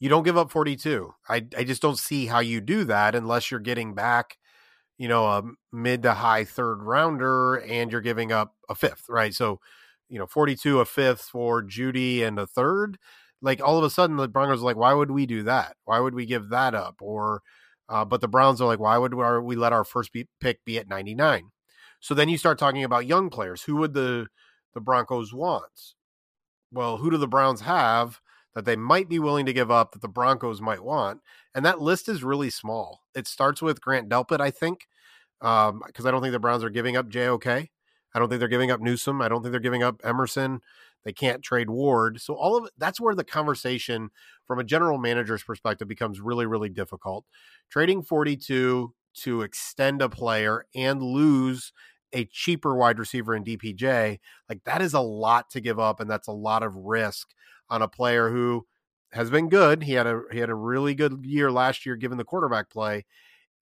[0.00, 1.14] you don't give up 42.
[1.28, 4.36] I I just don't see how you do that unless you're getting back,
[4.98, 9.34] you know, a mid to high third rounder and you're giving up a fifth, right?
[9.34, 9.60] So,
[10.08, 12.98] you know, 42 a fifth for Jeudy and a third.
[13.42, 15.76] Like all of a sudden the Broncos are like, why would we do that?
[15.84, 16.96] Why would we give that up?
[17.00, 17.42] Or
[17.88, 20.78] uh, but the Browns are like, why would we let our first be, pick be
[20.78, 21.50] at 99?
[22.00, 23.62] So then you start talking about young players.
[23.62, 24.26] Who would the
[24.74, 25.94] the Broncos want?
[26.72, 28.20] Well, who do the Browns have
[28.56, 31.20] that they might be willing to give up that the Broncos might want?
[31.54, 33.02] And that list is really small.
[33.14, 34.88] It starts with Grant Delpit, I think,
[35.42, 37.46] um, because I don't think the Browns are giving up JOK.
[37.46, 39.20] I don't think they're giving up Newsome.
[39.20, 40.62] I don't think they're giving up Emerson.
[41.04, 42.20] They can't trade Ward.
[42.20, 44.08] So all of that's where the conversation
[44.46, 47.26] from a general manager's perspective becomes really, really difficult.
[47.70, 51.72] Trading 42 to extend a player and lose
[52.12, 56.10] a cheaper wide receiver in DPJ, like that is a lot to give up, and
[56.10, 57.28] that's a lot of risk
[57.68, 58.66] on a player who
[59.12, 59.82] has been good.
[59.82, 63.04] He had a he had a really good year last year given the quarterback play.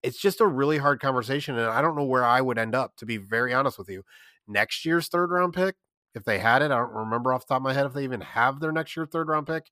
[0.02, 2.96] It's just a really hard conversation, and I don't know where I would end up.
[2.96, 4.04] To be very honest with you,
[4.46, 5.76] next year's third round pick,
[6.14, 8.04] if they had it, I don't remember off the top of my head if they
[8.04, 9.70] even have their next year third round pick.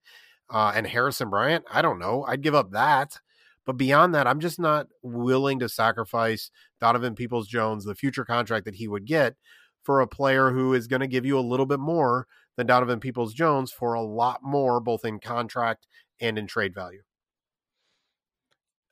[0.50, 2.24] Uh, and Harrison Bryant, I don't know.
[2.26, 3.18] I'd give up that.
[3.64, 8.64] But beyond that, I'm just not willing to sacrifice Donovan Peoples Jones, the future contract
[8.64, 9.36] that he would get
[9.84, 13.00] for a player who is going to give you a little bit more than Donovan
[13.00, 15.86] Peoples Jones for a lot more, both in contract
[16.20, 17.02] and in trade value.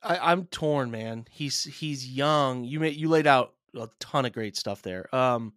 [0.03, 1.27] I, am torn, man.
[1.29, 2.63] He's he's young.
[2.63, 5.13] You made you laid out a ton of great stuff there.
[5.15, 5.53] Um,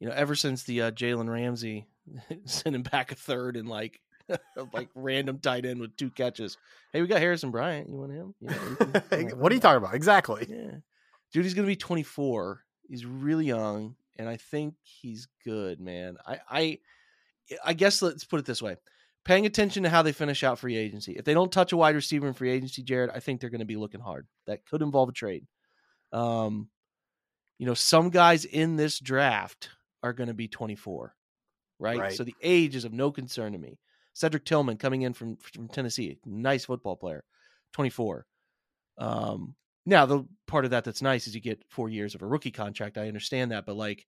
[0.00, 1.86] you know, ever since the uh, Jalen Ramsey
[2.44, 4.00] sending back a third and like
[4.72, 6.58] like random tight end with two catches.
[6.92, 7.88] Hey, we got Harrison Bryant.
[7.88, 8.34] You want him?
[8.40, 9.00] Yeah.
[9.10, 9.94] Can, what are you talking about?
[9.94, 10.46] Exactly.
[10.48, 10.78] Yeah.
[11.32, 12.62] Dude, he's gonna be 24.
[12.88, 16.16] He's really young, and I think he's good, man.
[16.26, 16.78] I I
[17.64, 18.76] I guess let's put it this way.
[19.24, 21.12] Paying attention to how they finish out free agency.
[21.12, 23.60] If they don't touch a wide receiver in free agency, Jared, I think they're going
[23.60, 24.26] to be looking hard.
[24.46, 25.46] That could involve a trade.
[26.12, 26.68] Um,
[27.58, 29.70] you know, some guys in this draft
[30.02, 31.14] are going to be 24,
[31.78, 31.98] right?
[31.98, 32.12] right?
[32.12, 33.78] So the age is of no concern to me.
[34.14, 37.24] Cedric Tillman coming in from from Tennessee, nice football player,
[37.72, 38.26] 24.
[38.98, 39.54] Um,
[39.86, 42.50] now the part of that that's nice is you get four years of a rookie
[42.50, 42.98] contract.
[42.98, 44.06] I understand that, but like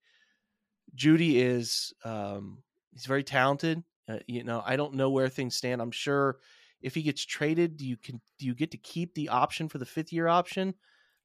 [0.95, 2.59] Jeudy is, um,
[2.95, 3.83] he's very talented.
[4.09, 5.83] Uh, you know, I don't know where things stand.
[5.83, 6.39] I'm sure
[6.81, 9.79] if he gets traded, do you can do you get to keep the option for
[9.79, 10.75] the fifth year option?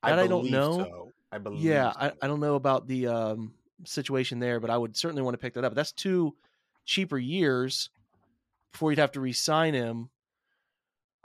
[0.04, 0.78] That I, I don't know.
[0.80, 1.12] So.
[1.32, 1.62] I believe.
[1.62, 2.00] Yeah, so.
[2.00, 3.54] I, I don't know about the um,
[3.86, 5.76] situation there, but I would certainly want to pick that up.
[5.76, 6.36] That's two
[6.86, 7.90] cheaper years
[8.72, 10.10] before you'd have to re-sign him.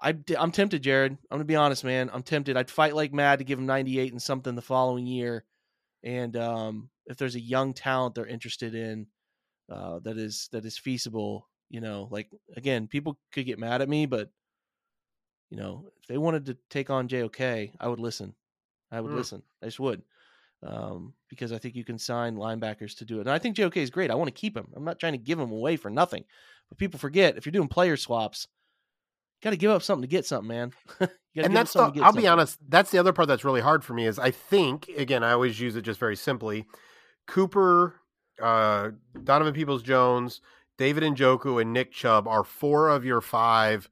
[0.00, 1.12] I, I'm tempted, Jared.
[1.12, 2.10] I'm gonna be honest, man.
[2.12, 2.56] I'm tempted.
[2.56, 5.44] I'd fight like mad to give him 98 and something the following year.
[6.02, 9.06] And um, if there's a young talent they're interested in,
[9.70, 13.88] uh, that is that is feasible, you know, like again, people could get mad at
[13.88, 14.30] me, but
[15.50, 18.34] you know, if they wanted to take on JOK, I would listen.
[18.90, 19.16] I would mm.
[19.16, 19.42] listen.
[19.62, 20.02] I just would.
[20.62, 23.22] Um, because I think you can sign linebackers to do it.
[23.22, 24.10] And I think JOK is great.
[24.10, 24.68] I want to keep him.
[24.74, 26.24] I'm not trying to give him away for nothing.
[26.68, 28.48] But people forget if you're doing player swaps,
[29.36, 30.72] you got to give up something to get something, man.
[31.36, 32.22] and that's the, I'll something.
[32.22, 35.22] be honest, that's the other part that's really hard for me is I think again
[35.22, 36.66] I always use it just very simply.
[37.26, 38.00] Cooper,
[38.42, 38.90] uh,
[39.22, 40.40] Donovan Peoples Jones,
[40.78, 43.88] David Njoku, and Nick Chubb are four of your five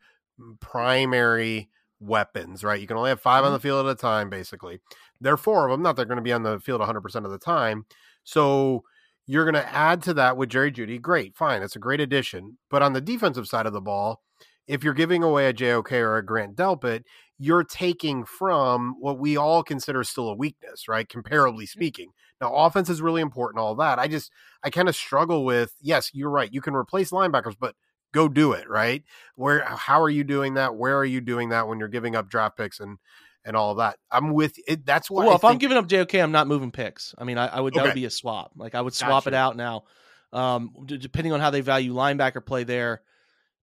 [0.60, 1.68] primary
[2.00, 2.80] weapons, right?
[2.80, 3.46] You can only have 5 mm-hmm.
[3.46, 4.80] on the field at a time, basically.
[5.20, 5.82] There are four of them.
[5.82, 7.86] Not they're going to be on the field 100% of the time.
[8.24, 8.82] So
[9.26, 11.00] you're going to add to that with Jerry Jeudy.
[11.00, 11.62] Great, fine.
[11.62, 12.58] It's a great addition.
[12.70, 14.22] But on the defensive side of the ball,
[14.66, 17.02] if you're giving away a JOK or a Grant Delpit,
[17.42, 21.08] you're taking from what we all consider still a weakness, right?
[21.08, 22.12] Comparably speaking.
[22.40, 23.98] Now, offense is really important, all that.
[23.98, 24.30] I just,
[24.62, 26.52] I kind of struggle with, yes, you're right.
[26.52, 27.74] You can replace linebackers, but
[28.12, 29.02] go do it, right?
[29.34, 30.76] Where how are you doing that?
[30.76, 32.98] Where are you doing that when you're giving up draft picks and
[33.44, 33.96] and all of that?
[34.10, 34.86] I'm with it.
[34.86, 35.24] That's why.
[35.24, 35.52] Well, I if think...
[35.52, 37.14] I'm giving up JOK, I'm not moving picks.
[37.18, 38.52] I mean, I, I would that would be a swap.
[38.54, 39.28] Like I would swap gotcha.
[39.28, 39.84] it out now.
[40.32, 43.02] Um, d- depending on how they value linebacker play there,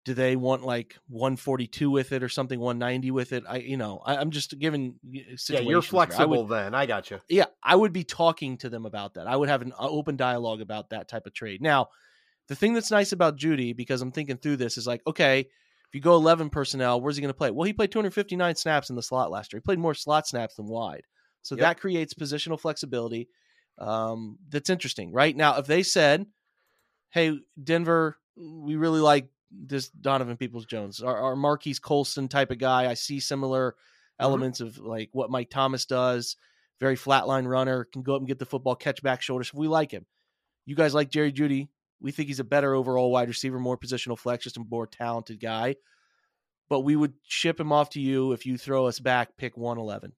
[0.05, 3.43] do they want like 142 with it or something 190 with it?
[3.47, 4.95] I you know I, am just giving.
[5.03, 6.73] Yeah, you're flexible would, then.
[6.73, 7.19] I got you.
[7.27, 9.27] Yeah, I would be talking to them about that.
[9.27, 11.61] I would have an uh, open dialogue about that type of trade.
[11.61, 11.89] Now
[12.49, 15.95] the thing that's nice about jeudy because I'm thinking through this, is like, okay, if
[15.95, 17.51] you go 11 personnel, where's he going to play?
[17.51, 19.59] Well, he played 259 snaps in the slot last year.
[19.59, 21.03] He played more slot snaps than wide.
[21.43, 21.61] So yep.
[21.61, 23.29] that creates positional flexibility.
[23.77, 25.35] Um, that's interesting, right?
[25.35, 26.25] Now, if they said,
[27.11, 32.57] hey, Denver, we really like this Donovan Peoples Jones, our, our Marquise Colston type of
[32.57, 32.89] guy.
[32.89, 34.23] I see similar mm-hmm.
[34.23, 36.35] elements of like what Mike Thomas does.
[36.79, 39.53] Very flatline runner, can go up and get the football, catch back shoulders.
[39.53, 40.05] We like him.
[40.65, 41.67] You guys like Jerry Jeudy.
[42.01, 45.41] We think he's a better overall wide receiver, more positional flex, just a more talented
[45.41, 45.75] guy.
[46.69, 50.13] But we would ship him off to you if you throw us back pick 111.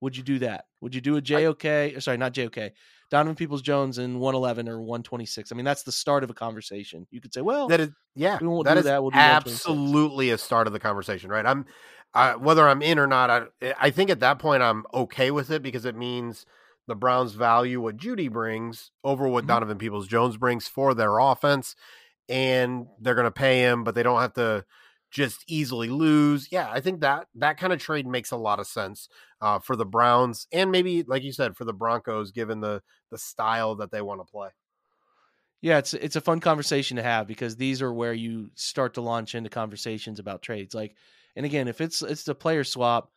[0.00, 0.64] Would you do that?
[0.80, 1.64] Would you do a JOK?
[1.64, 2.72] I, sorry, not JOK.
[3.10, 5.50] Donovan Peoples Jones in 111 or 126.
[5.50, 7.06] I mean, that's the start of a conversation.
[7.10, 9.02] You could say, well, that is, yeah, we won't that do that.
[9.02, 11.44] We'll do absolutely a start of the conversation, right?
[11.44, 11.66] I'm,
[12.14, 15.50] uh, whether I'm in or not, I, I think at that point I'm okay with
[15.50, 16.46] it because it means–
[16.90, 19.48] the Browns value what Jeudy brings over what mm-hmm.
[19.48, 21.76] Donovan Peoples Jones brings for their offense,
[22.28, 24.64] and they're going to pay him, but they don't have to
[25.10, 26.50] just easily lose.
[26.50, 29.08] Yeah, I think that that kind of trade makes a lot of sense
[29.40, 33.18] uh, for the Browns and maybe, like you said, for the Broncos, given the the
[33.18, 34.50] style that they want to play.
[35.60, 39.02] Yeah, it's it's a fun conversation to have because these are where you start to
[39.02, 40.74] launch into conversations about trades.
[40.74, 40.96] Like,
[41.36, 43.10] and again, if it's it's the player swap,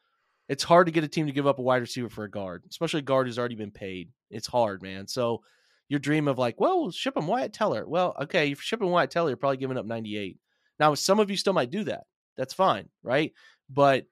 [0.50, 2.64] it's hard to get a team to give up a wide receiver for a guard,
[2.70, 4.10] especially a guard who's already been paid.
[4.30, 5.08] It's hard, man.
[5.08, 5.42] So
[5.88, 7.88] your dream of like, well, ship him Wyatt Teller.
[7.88, 10.38] Well, okay, if you're shipping Wyatt Teller, you're probably giving up 98.
[10.80, 12.04] Now, some of you still might do that.
[12.38, 13.32] That's fine, right?
[13.70, 14.06] But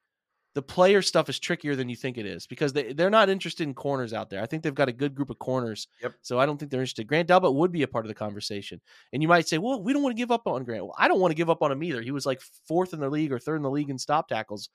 [0.53, 3.63] the player stuff is trickier than you think it is because they, they're not interested
[3.63, 4.41] in corners out there.
[4.41, 5.87] I think they've got a good group of corners.
[6.01, 6.13] Yep.
[6.21, 7.07] So I don't think they're interested.
[7.07, 8.81] Grant Delpit would be a part of the conversation.
[9.13, 10.83] And you might say, well, we don't want to give up on Grant.
[10.83, 12.01] Well, I don't want to give up on him either.
[12.01, 14.69] He was like fourth in the league or third in the league in stop tackles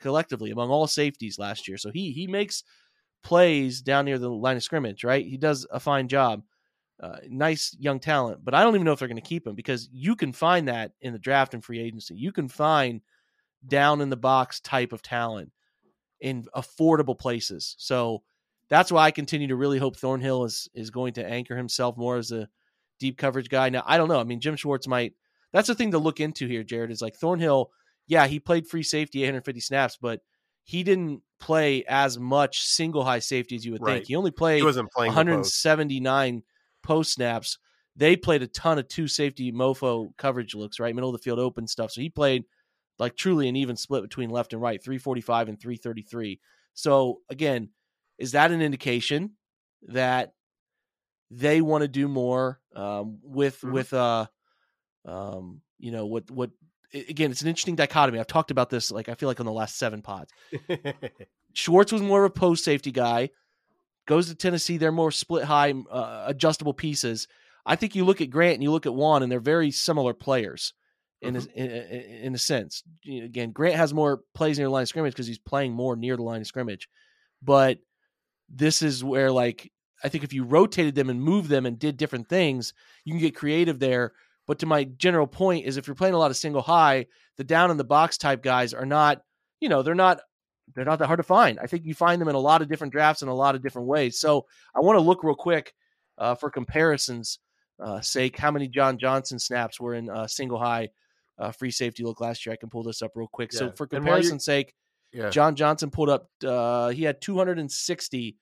[0.00, 1.78] collectively among all safeties last year.
[1.78, 2.62] So he he makes
[3.22, 5.24] plays down near the line of scrimmage, right?
[5.24, 6.42] He does a fine job.
[7.02, 9.56] Uh, nice young talent, but I don't even know if they're going to keep him
[9.56, 12.14] because you can find that in the draft and free agency.
[12.14, 13.00] You can find
[13.66, 15.50] down in the box type of talent
[16.20, 17.74] in affordable places.
[17.78, 18.22] So
[18.68, 22.16] that's why I continue to really hope Thornhill is is going to anchor himself more
[22.16, 22.48] as a
[23.00, 23.68] deep coverage guy.
[23.68, 24.20] Now I don't know.
[24.20, 25.14] I mean, Jim Schwartz might.
[25.52, 26.92] That's the thing to look into here, Jared.
[26.92, 27.70] Is like Thornhill.
[28.06, 30.20] Yeah, he played free safety 850 snaps, but
[30.62, 33.94] he didn't play as much single high safety as you would Right.
[33.94, 34.06] think.
[34.06, 36.42] He only played He wasn't playing 179
[36.82, 37.58] post snaps.
[37.96, 40.94] They played a ton of two safety mofo coverage looks, right?
[40.94, 41.90] Middle of the field open stuff.
[41.92, 42.44] So he played
[42.98, 46.40] like truly an even split between left and right, 345 and 333.
[46.74, 47.70] So again,
[48.18, 49.32] is that an indication
[49.88, 50.32] that
[51.30, 53.72] they want to do more um, with Mhm.
[53.72, 54.26] with uh
[55.04, 56.50] um you know what what
[56.94, 59.52] again it's an interesting dichotomy i've talked about this like i feel like on the
[59.52, 60.30] last seven pods
[61.54, 63.28] Schwartz was more of a post safety guy.
[64.06, 67.28] Goes to Tennessee, they're more split high, uh, adjustable pieces.
[67.64, 70.12] I think you look at Grant and you look at Juan, and they're very similar
[70.12, 70.74] players
[71.20, 72.82] in a, in, in, in a sense.
[73.06, 76.16] Again, Grant has more plays near the line of scrimmage because he's playing more near
[76.16, 76.88] the line of scrimmage.
[77.40, 77.78] But
[78.48, 79.70] this is where, like,
[80.02, 83.20] I think if you rotated them and moved them and did different things, you can
[83.20, 84.12] get creative there.
[84.48, 87.44] But to my general point is, if you're playing a lot of single high, the
[87.44, 89.22] down in the box type guys are not,
[89.60, 90.20] you know, they're not
[90.74, 91.58] they're not that hard to find.
[91.60, 93.62] I think you find them in a lot of different drafts in a lot of
[93.62, 94.20] different ways.
[94.20, 95.74] So I want to look real quick
[96.18, 97.38] uh, for comparisons'
[97.82, 98.38] uh, sake.
[98.38, 100.88] How many John Johnson snaps were in uh, single high
[101.38, 102.52] uh, free safety look last year?
[102.52, 103.52] I can pull this up real quick.
[103.52, 104.74] So for comparison's sake,
[105.12, 105.30] yeah.
[105.30, 106.28] John Johnson pulled up.
[106.44, 108.36] Uh, he had 260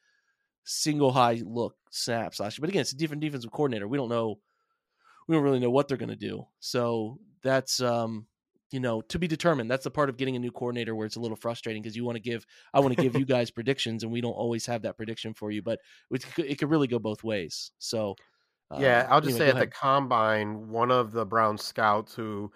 [0.64, 2.62] single high look snaps last year.
[2.62, 3.88] But again, it's a different defensive coordinator.
[3.88, 4.38] We don't know.
[5.26, 6.46] We don't really know what they're going to do.
[6.60, 8.26] So that's um,
[8.70, 9.70] you know to be determined.
[9.70, 12.04] That's the part of getting a new coordinator where it's a little frustrating because you
[12.04, 12.46] want to give.
[12.74, 15.50] I want to give you guys predictions, and we don't always have that prediction for
[15.50, 15.62] you.
[15.62, 15.80] But
[16.10, 17.72] it, could- it could really go both ways.
[17.78, 18.16] So.
[18.72, 22.52] Yeah, uh, I'll just anyway, say at the combine, one of the Brown scouts who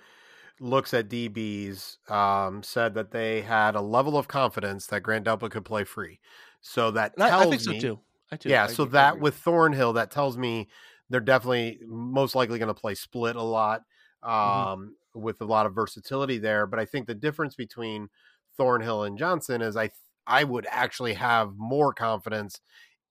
[0.60, 5.50] looks at DBs um, said that they had a level of confidence that Grant Delpit
[5.50, 6.20] could play free.
[6.60, 8.00] So that And I, tells I think so me, too.
[8.30, 8.48] I too.
[8.50, 8.64] yeah.
[8.64, 10.68] I so that with Thornhill, that tells me
[11.10, 13.82] they're definitely most likely going to play split a lot
[14.22, 14.88] um, Mm-hmm.
[15.14, 16.66] With a lot of versatility there.
[16.66, 18.08] But I think the difference between
[18.56, 19.90] Thornhill and Johnson is I
[20.26, 22.60] I would actually have more confidence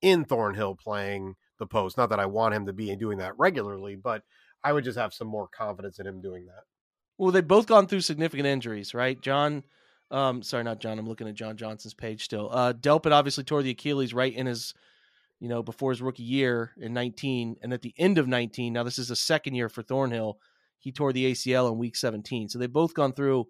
[0.01, 1.97] in Thornhill playing the post.
[1.97, 4.23] Not that I want him to be doing that regularly, but
[4.63, 6.63] I would just have some more confidence in him doing that.
[7.17, 9.19] Well, they've both gone through significant injuries, right?
[9.21, 9.63] John,
[10.09, 10.97] um, sorry, not John.
[10.97, 12.49] I'm looking at John Johnson's page still.
[12.51, 14.73] Uh, Delpit obviously tore the Achilles right in his,
[15.39, 18.73] you know, before his rookie year in 19, and at the end of 19.
[18.73, 20.39] Now this is the second year for Thornhill.
[20.83, 22.49] He tore the ACL in week 17.
[22.49, 23.45] So they've both gone through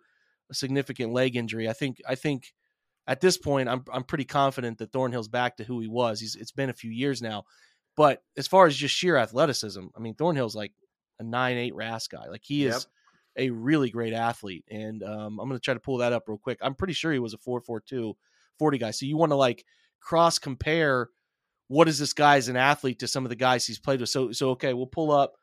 [0.49, 1.67] a significant leg injury.
[1.67, 1.97] I think.
[2.07, 2.53] I think
[3.07, 6.19] at this point, I'm I'm pretty confident that Thornhill's back to who he was.
[6.19, 7.43] He's it's been a few years now,
[7.97, 10.71] but as far as just sheer athleticism, I mean, Thornhill's like
[11.19, 12.27] a nine eight RAS guy.
[12.29, 12.87] Like he is
[13.35, 13.47] Yep.
[13.47, 14.63] a really great athlete.
[14.69, 16.59] And um, I'm going to try to pull that up real quick.
[16.61, 18.13] I'm pretty sure he was a 4.42
[18.59, 18.91] 40 guy.
[18.91, 19.65] So you want to like
[19.99, 21.09] cross compare
[21.67, 24.09] what is this guy as an athlete to some of the guys he's played with.
[24.09, 25.33] So, so okay, we'll pull up,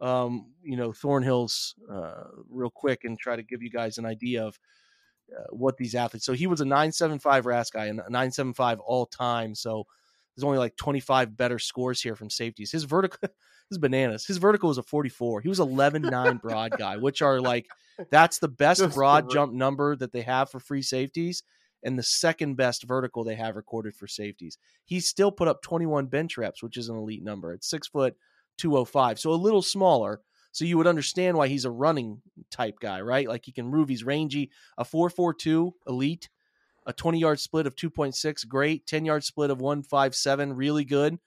[0.00, 4.44] um, you know, Thornhill's uh, real quick and try to give you guys an idea
[4.44, 4.58] of
[5.36, 6.26] uh, what these athletes.
[6.26, 9.54] So he was a 975 RAS guy and a 975 all time.
[9.54, 9.84] So
[10.34, 12.72] there's only like 25 better scores here from safeties.
[12.72, 13.28] His vertical
[13.70, 14.26] is bananas.
[14.26, 15.40] His vertical was a 44.
[15.40, 17.66] He was 11-9 broad guy, which are like
[18.10, 21.42] that's the best Just broad the jump number that they have for free safeties
[21.82, 24.58] and the second best vertical they have recorded for safeties.
[24.84, 27.52] He still put up 21 bench reps, which is an elite number.
[27.52, 28.14] It's six foot
[28.56, 29.18] 205.
[29.18, 30.20] So a little smaller.
[30.52, 33.28] So you would understand why he's a running type guy, right?
[33.28, 36.30] Like he can move, he's rangy, a 442 elite,
[36.86, 41.18] a 20 yard split of 2.6, great, 10 yard split of 157, really good.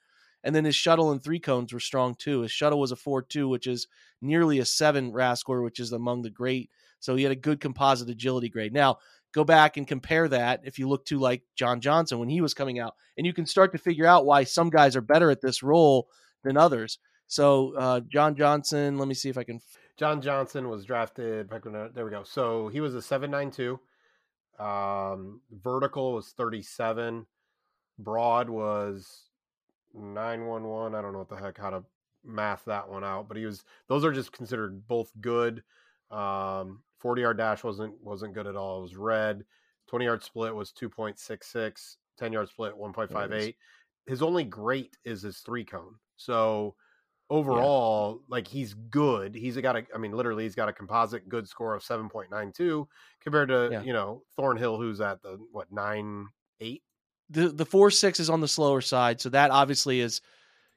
[0.43, 2.41] And then his shuttle and three cones were strong too.
[2.41, 3.87] His shuttle was a 4 2, which is
[4.21, 6.69] nearly a seven RAS score, which is among the great.
[6.99, 8.73] So he had a good composite agility grade.
[8.73, 8.97] Now,
[9.33, 12.53] go back and compare that if you look to like John Johnson when he was
[12.53, 15.41] coming out, and you can start to figure out why some guys are better at
[15.41, 16.07] this role
[16.43, 16.99] than others.
[17.29, 19.61] So, uh, John Johnson, let me see if I can.
[19.97, 21.49] John Johnson was drafted.
[21.49, 22.23] There we go.
[22.23, 23.79] So he was a 792.
[24.59, 27.25] Um, vertical was 37.
[27.99, 29.29] Broad was
[29.93, 30.95] 911.
[30.95, 31.83] I don't know what the heck how to
[32.25, 35.63] math that one out, but he was those are just considered both good.
[36.11, 38.79] Um 40 yard dash wasn't wasn't good at all.
[38.79, 39.45] It was red.
[39.87, 43.55] 20 yard split was 2.66, 10 yard split 1.58.
[44.05, 45.95] His only great is his three cone.
[46.15, 46.75] So
[47.29, 48.35] overall, yeah.
[48.35, 49.35] like he's good.
[49.35, 52.87] He's got a I mean literally he's got a composite good score of 7.92
[53.21, 53.81] compared to, yeah.
[53.81, 56.27] you know, Thornhill who's at the what 9
[56.61, 56.81] 8
[57.29, 60.21] the the four six is on the slower side, so that obviously is,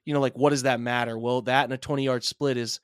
[0.05, 1.18] you know, like what does that matter?
[1.18, 2.80] Well, that and a twenty yard split is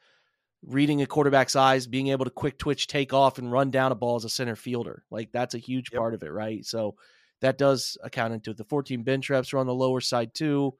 [0.66, 3.94] reading a quarterback's eyes, being able to quick twitch, take off, and run down a
[3.94, 5.04] ball as a center fielder.
[5.10, 6.00] Like that's a huge yep.
[6.00, 6.64] part of it, right?
[6.64, 6.96] So
[7.40, 8.56] that does account into it.
[8.56, 10.74] The 14 bench reps are on the lower side too.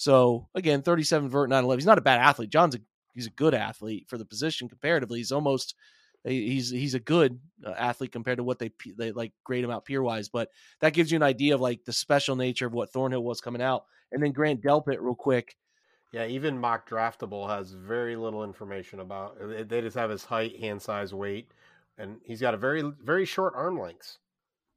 [0.00, 1.78] So again, 37 vert 911.
[1.78, 2.48] He's not a bad athlete.
[2.48, 2.78] John's a
[3.12, 5.18] he's a good athlete for the position comparatively.
[5.18, 5.74] He's almost
[6.24, 9.84] he's he's a good uh, athlete compared to what they they like grade him out
[9.84, 10.30] peer wise.
[10.30, 10.48] But
[10.80, 13.60] that gives you an idea of like the special nature of what Thornhill was coming
[13.60, 13.84] out.
[14.10, 15.54] And then Grant Delpit, real quick.
[16.12, 19.36] Yeah, even mock draftable has very little information about.
[19.68, 21.50] They just have his height, hand size, weight,
[21.98, 24.16] and he's got a very very short arm lengths.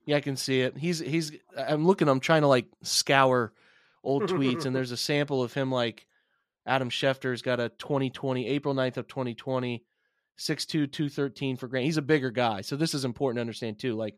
[0.06, 0.78] Yeah, I can see it.
[0.78, 1.32] He's he's.
[1.58, 2.10] I'm looking.
[2.10, 3.54] I'm trying to like scour
[4.04, 6.08] old tweets, and there's a sample of him like
[6.66, 9.84] Adam Schefter's got a 2020 April 9th of 2020
[10.40, 11.86] 6'2", 213 for Grant.
[11.86, 13.96] He's a bigger guy, so this is important to understand too.
[13.96, 14.16] Like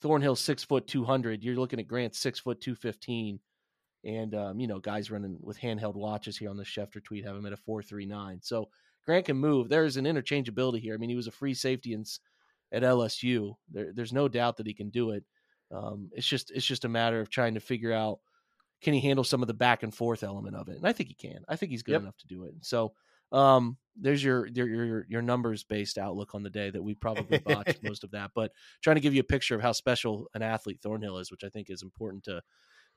[0.00, 3.40] Thornhill six foot two hundred, you're looking at Grant six foot two fifteen,
[4.04, 7.36] and um, you know guys running with handheld watches here on the Schefter tweet have
[7.36, 8.38] him at a four three nine.
[8.42, 8.68] So
[9.06, 9.68] Grant can move.
[9.68, 10.94] There's an interchangeability here.
[10.94, 12.04] I mean, he was a free safety in,
[12.72, 13.54] at LSU.
[13.70, 15.24] There, there's no doubt that he can do it.
[15.70, 18.20] Um, it's just it's just a matter of trying to figure out
[18.84, 21.08] can he handle some of the back and forth element of it, and I think
[21.08, 21.44] he can.
[21.48, 22.02] I think he's good yep.
[22.02, 22.54] enough to do it.
[22.60, 22.92] So
[23.32, 27.38] um, there's your, your your your numbers based outlook on the day that we probably
[27.38, 30.42] botched most of that, but trying to give you a picture of how special an
[30.42, 32.42] athlete Thornhill is, which I think is important to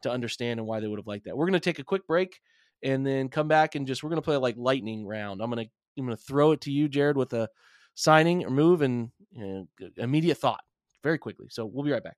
[0.04, 1.36] to understand and why they would have liked that.
[1.36, 2.40] We're going to take a quick break
[2.84, 5.42] and then come back and just we're going to play like lightning round.
[5.42, 7.50] I'm going to I'm going to throw it to you, Jared, with a
[7.96, 10.62] signing or move and you know, immediate thought
[11.04, 11.48] very quickly.
[11.50, 12.18] So we'll be right back.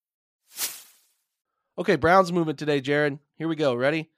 [1.81, 3.17] Okay, Browns movement today, Jared.
[3.39, 3.73] Here we go.
[3.73, 4.11] Ready?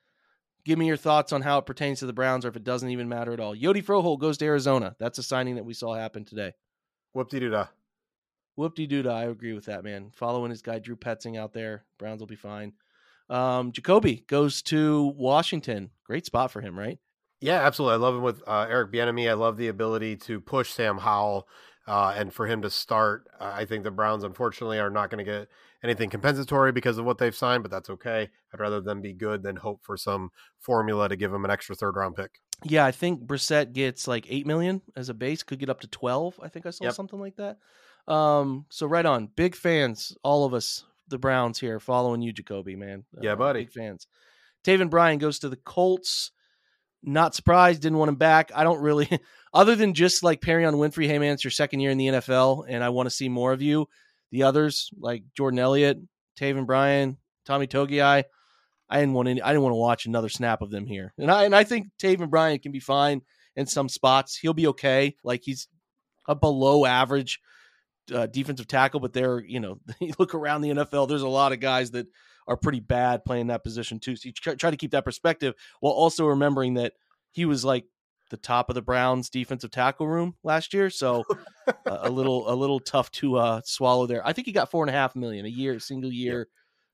[0.65, 2.89] Give me your thoughts on how it pertains to the Browns or if it doesn't
[2.89, 3.55] even matter at all.
[3.55, 4.97] Yodi Froholdt goes to Arizona.
[4.99, 6.51] That's a signing that we saw happen today.
[7.13, 7.67] Whoop de doo dah.
[8.57, 10.11] Whoop de doo I agree with that, man.
[10.13, 12.73] Following his guy Drew Petzing out there, Browns will be fine.
[13.29, 15.91] Um, Jacoby goes to Washington.
[16.05, 16.99] Great spot for him, right?
[17.39, 17.93] Yeah, absolutely.
[17.93, 19.29] I love him with uh, Eric Bieniemy.
[19.29, 21.47] I love the ability to push Sam Howell
[21.87, 23.29] uh, and for him to start.
[23.39, 25.47] Uh, I think the Browns, unfortunately, are not going to get
[25.83, 28.29] anything compensatory because of what they've signed, but that's okay.
[28.53, 30.29] I'd rather them be good than hope for some
[30.59, 32.39] formula to give them an extra third round pick.
[32.63, 35.87] Yeah, I think Brissett gets like eight million as a base, could get up to
[35.87, 36.39] twelve.
[36.41, 36.93] I think I saw Yep.
[36.93, 37.57] something like that.
[38.11, 42.75] Um, so right on, big fans, all of us, the Browns here, following you, Jacoby,
[42.75, 43.03] man.
[43.21, 43.61] Yeah, Uh, buddy.
[43.65, 44.07] Big fans.
[44.63, 46.31] Taven Bryan goes to the Colts.
[47.05, 48.49] Not surprised, didn't want him back.
[48.55, 49.09] I don't really,
[49.53, 52.65] other than just like Perrion Winfrey, hey man, it's your second year in the NFL,
[52.69, 53.87] and I want to see more of you.
[54.33, 55.99] The others, like Jordan Elliott,
[56.39, 58.23] Taven Bryan, Tommy Togiai,
[58.89, 61.13] I didn't want any, I didn't want to watch another snap of them here.
[61.19, 63.21] And I and I think Taven Bryan can be fine
[63.55, 64.35] in some spots.
[64.35, 65.15] He'll be okay.
[65.23, 65.67] Like he's
[66.27, 67.41] a below average
[68.11, 71.07] uh, defensive tackle, but they're you know you look around the NFL.
[71.07, 72.07] There's a lot of guys that
[72.47, 74.15] are pretty bad playing that position too.
[74.15, 76.93] So you try to keep that perspective while also remembering that
[77.33, 77.85] he was like
[78.33, 80.89] the top of the Browns defensive tackle room last year.
[80.89, 81.23] So
[81.67, 84.25] uh, a little a little tough to uh, swallow there.
[84.25, 86.47] I think he got four and a half million a year, single year,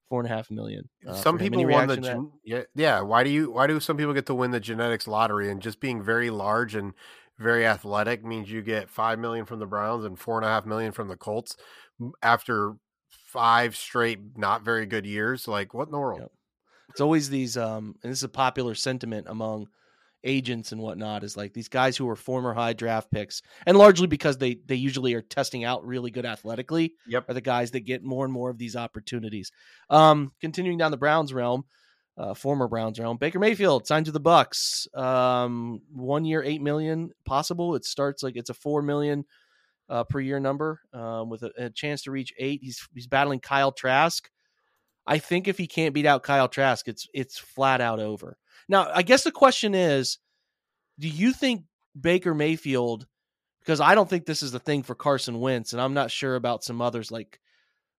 [0.10, 0.90] four and a half million.
[1.08, 2.16] uh, some people won the reaction to that?
[2.16, 3.00] gen- yeah yeah.
[3.00, 5.80] Why do you why do some people get to win the genetics lottery and just
[5.80, 6.94] being very large and
[7.38, 10.66] very athletic means you get five million from the Browns and four and a half
[10.66, 11.56] million from the Colts
[12.22, 12.74] after
[13.08, 15.48] five straight not very good years.
[15.48, 16.20] Like what in the world?
[16.20, 16.32] Yep.
[16.90, 19.68] It's always these, um, and this is a popular sentiment among
[20.24, 24.07] agents and whatnot, is like these guys who are former high draft picks, and largely
[24.07, 27.30] because they they usually are testing out really good athletically, Yep.
[27.30, 29.51] are the guys that get more and more of these opportunities.
[29.89, 31.63] Um, continuing down the Browns realm,
[32.17, 34.93] uh, former Browns realm, Baker Mayfield signed to the Bucs.
[34.97, 37.76] Um, one year, eight million possible.
[37.76, 39.24] It starts like it's a four million
[39.88, 42.59] uh, per year number um, with a, a chance to reach eight.
[42.61, 44.30] He's he's battling Kyle Trask.
[45.07, 48.38] I think if he can't beat out Kyle Trask, it's it's flat out over.
[48.70, 50.20] Now, I guess the question is,
[50.99, 51.63] do you think
[51.99, 53.07] Baker Mayfield?
[53.59, 56.36] Because I don't think this is the thing for Carson Wentz, and I'm not sure
[56.36, 57.39] about some others like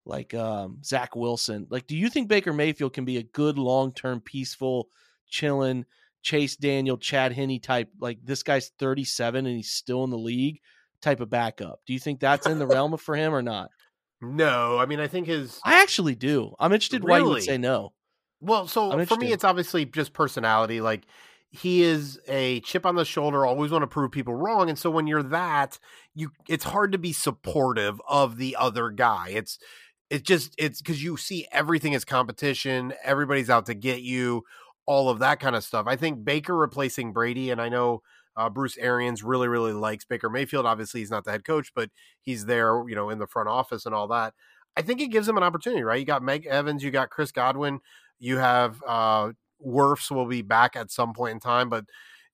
[0.07, 1.67] like um, Zach Wilson.
[1.69, 4.89] Like, do you think Baker Mayfield can be a good long term, peaceful,
[5.29, 5.85] chilling
[6.23, 7.91] Chase Daniel, Chad Henne type?
[8.01, 10.61] Like this guy's 37 and he's still in the league
[11.03, 11.81] type of backup.
[11.87, 13.71] Do you think that's in the realm of for him or not?
[14.23, 16.55] No, I mean I think his I actually do.
[16.61, 17.95] I'm interested why you would say no.
[18.41, 20.81] Well, so for me, it's obviously just personality.
[20.81, 21.07] Like
[21.51, 24.91] he is a chip on the shoulder, always want to prove people wrong, and so
[24.91, 25.79] when you're that,
[26.15, 29.29] you it's hard to be supportive of the other guy.
[29.31, 29.59] It's
[30.11, 32.93] it's just it's because you see everything as competition.
[33.05, 34.45] Everybody's out to get you.
[34.87, 35.87] All of that kind of stuff.
[35.87, 38.03] I think Baker replacing Brady, and I know
[38.37, 40.67] uh, Bruce Arians really, really likes Baker Mayfield.
[40.67, 41.91] Obviously, he's not the head coach, but
[42.23, 44.35] he's there, you know, in the front office and all that.
[44.77, 45.99] I think it gives him an opportunity, right?
[45.99, 47.81] You got Mike Evans, you got Chris Godwin,
[48.21, 49.33] you have uh
[49.65, 51.87] Wirfs will be back at some point in time, but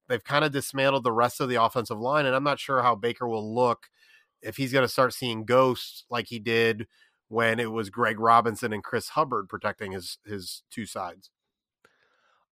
[0.08, 2.94] they've kind of dismantled the rest of the offensive line, and I'm not sure how
[2.94, 3.88] Baker will look
[4.42, 6.86] if he's going to start seeing ghosts like he did
[7.28, 11.30] when it was Greg Robinson and Chris Hubbard protecting his his two sides.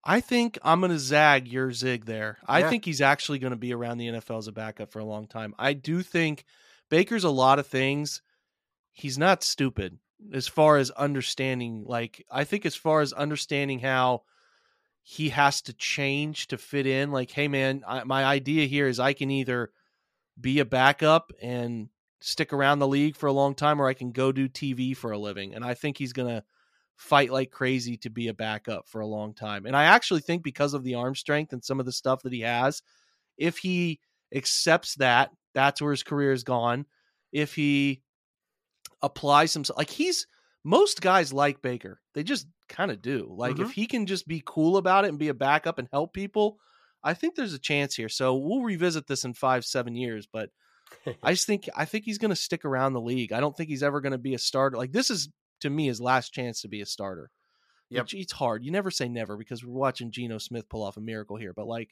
[0.05, 2.39] I think I'm going to zag your zig there.
[2.47, 2.71] I Yeah.
[2.71, 5.27] think he's actually going to be around the NFL as a backup for a long
[5.27, 5.55] time.
[5.59, 6.45] I do think
[6.91, 8.21] Baker's a lot of things.
[8.93, 9.99] He's not stupid
[10.33, 11.85] as far as understanding.
[11.87, 14.23] Like, I think as far as understanding how
[15.03, 17.13] he has to change to fit in.
[17.13, 19.71] Like, hey, man, I, my idea here is I can either
[20.41, 24.13] be a backup and stick around the league for a long time, or I can
[24.13, 25.55] go do TV for a living.
[25.55, 26.43] And I think he's going to
[26.97, 29.67] fight like crazy to be a backup for a long time.
[29.67, 32.33] And I actually think because of the arm strength and some of the stuff that
[32.33, 32.83] he has,
[33.37, 34.01] if he
[34.35, 36.87] accepts that, that's where his career is gone.
[37.31, 38.01] If he
[39.05, 39.79] applies himself.
[39.79, 40.27] like he's
[40.65, 42.01] most guys like Baker.
[42.15, 43.29] They just kind of do.
[43.31, 43.71] Like if mm-hmm.
[43.71, 46.57] he can just be cool about it and be a backup and help people,
[47.03, 48.09] I think there's a chance here.
[48.09, 50.49] So we'll revisit this in 5 7 years, but
[51.23, 53.33] I just think I think he's going to stick around the league.
[53.33, 54.79] I don't think he's ever going to be a starter.
[54.79, 55.29] Like this is
[55.61, 57.31] to me his last chance to be a starter.
[57.91, 58.05] Yep.
[58.05, 58.65] Which it's hard.
[58.65, 61.53] You never say never because we're watching Geno Smith pull off a miracle here.
[61.53, 61.91] But like,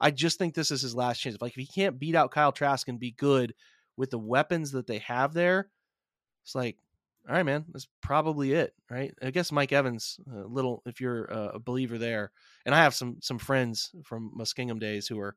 [0.00, 1.36] I just think this is his last chance.
[1.40, 3.54] Like, if he can't beat out Kyle Trask and be good
[3.96, 5.68] with the weapons that they have there,
[6.46, 6.76] it's like,
[7.28, 9.12] all right, man, that's probably it, right?
[9.20, 12.30] I guess Mike Evans, a little, if you're a believer there,
[12.64, 15.34] and I have some some friends from Muskingum days who are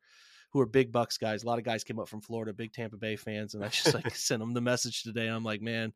[0.52, 1.42] who are big Bucs guys.
[1.44, 3.96] A lot of guys came up from Florida, big Tampa Bay fans, and I just
[3.96, 5.26] like sent them the message today.
[5.28, 5.92] I'm like, man,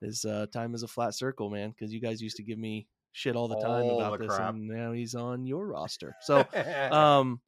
[0.00, 2.86] his uh, time is a flat circle, man, because you guys used to give me
[3.12, 4.54] shit all the time All about the this, crap.
[4.54, 6.16] and now he's on your roster.
[6.22, 6.46] So,
[6.90, 7.42] um,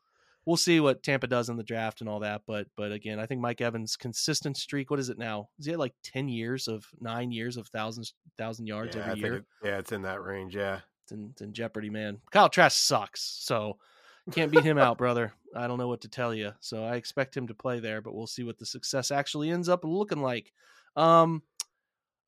[0.48, 2.40] we'll see what Tampa does in the draft and all that.
[2.46, 4.90] But but again, I think Mike Evans' consistent streak.
[4.90, 5.50] What is it now?
[5.58, 9.20] Is he at like ten years of nine years of thousands thousand yards yeah, every
[9.20, 9.34] year?
[9.36, 10.56] it- yeah, it's in that range.
[10.56, 10.80] Yeah.
[11.04, 12.20] It's in, it's in jeopardy, man.
[12.30, 13.78] Kyle Trask sucks, so
[14.30, 15.32] can't beat him out, brother.
[15.54, 16.52] I don't know what to tell you.
[16.60, 19.70] So I expect him to play there, but we'll see what the success actually ends
[19.70, 20.52] up looking like.
[20.96, 21.42] Um,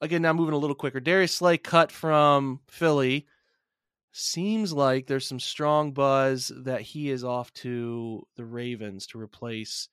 [0.01, 0.99] again, now moving a little quicker.
[0.99, 3.27] Darius Slay cut from Philly.
[4.13, 9.89] Seems like there's some strong buzz that he is off to the Ravens to replace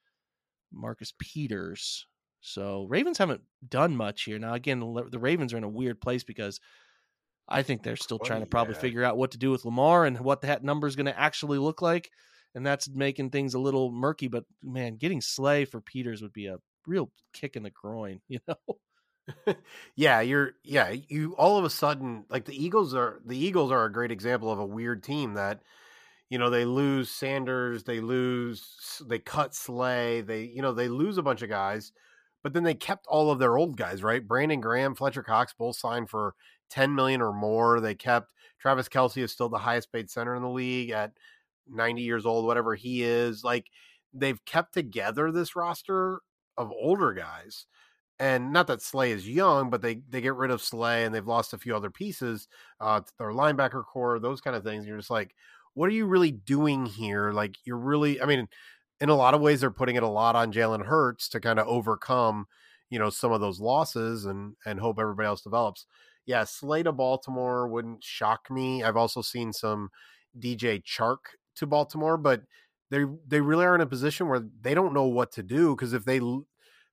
[0.71, 2.07] Marcus Peters.
[2.41, 4.39] So Ravens haven't done much here.
[4.39, 6.59] Now again, the Ravens are in a weird place because
[7.47, 8.81] I think they're still trying to probably yeah.
[8.81, 11.57] figure out what to do with Lamar and what that number is going to actually
[11.57, 12.09] look like,
[12.55, 14.27] and that's making things a little murky.
[14.27, 18.39] But man, getting Slay for Peters would be a real kick in the groin, you
[18.47, 18.55] know.
[19.95, 23.85] yeah, you're yeah, you all of a sudden like the Eagles are the Eagles are
[23.85, 25.61] a great example of a weird team that
[26.29, 31.17] you know, they lose Sanders, they lose they cut Slay, they you know, they lose
[31.17, 31.91] a bunch of guys,
[32.43, 34.27] but then they kept all of their old guys, right?
[34.27, 36.35] Brandon Graham, Fletcher Cox both signed for
[36.69, 37.79] 10 million or more.
[37.81, 41.13] They kept Travis Kelce is still the highest paid center in the league at
[41.69, 43.43] 90 years old, whatever he is.
[43.43, 43.67] Like
[44.13, 46.21] they've kept together this roster
[46.57, 47.65] of older guys
[48.19, 51.27] and not that Slay is young, but they they get rid of Slay and they've
[51.27, 52.47] lost a few other pieces,
[52.81, 54.87] uh, their linebacker core, those kind of things.
[54.87, 55.35] You're just like,
[55.75, 57.31] what are you really doing here?
[57.31, 58.47] Like, you're really, I mean,
[58.99, 61.59] in a lot of ways, they're putting it a lot on Jalen Hurts to kind
[61.59, 62.47] of overcome,
[62.89, 65.85] you know, some of those losses and and hope everybody else develops.
[66.25, 68.83] Yeah, Slay to Baltimore wouldn't shock me.
[68.83, 69.89] I've also seen some
[70.39, 71.17] DJ Chark
[71.57, 72.41] to Baltimore, but
[72.89, 75.93] they they really are in a position where they don't know what to do because
[75.93, 76.19] if they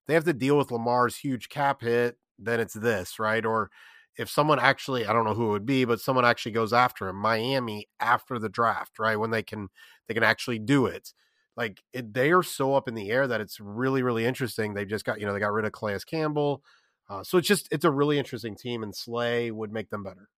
[0.07, 3.45] they have to deal with Lamar's huge cap hit, then it's this, right?
[3.45, 3.71] Or
[4.17, 7.09] if someone actually, I don't know who it would be, but someone actually goes after
[7.09, 9.17] him, Miami after the draft, right?
[9.17, 9.69] When they can
[10.09, 11.13] they can actually do it.
[11.57, 14.75] Like it, they are so up in the air that it's really really interesting.
[14.75, 16.63] They just got you know they got rid of Calais Campbell,
[17.09, 20.29] uh, so it's just it's a really interesting team, and Slay would make them better.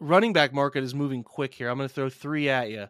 [0.00, 1.68] running back market is moving quick here.
[1.68, 2.86] I'm going to throw three at you.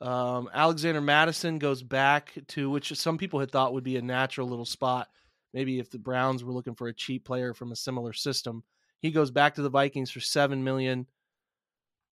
[0.00, 4.48] Um, Alexander Mattison goes back to which some people had thought would be a natural
[4.48, 5.08] little spot.
[5.52, 8.62] Maybe if the Browns were looking for a cheap player from a similar system,
[9.00, 11.06] he goes back to the Vikings for seven million.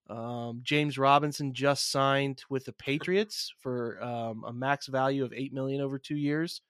[0.09, 5.53] Um, James Robinson just signed with the Patriots for um, a max value of eight
[5.53, 6.63] million over two years.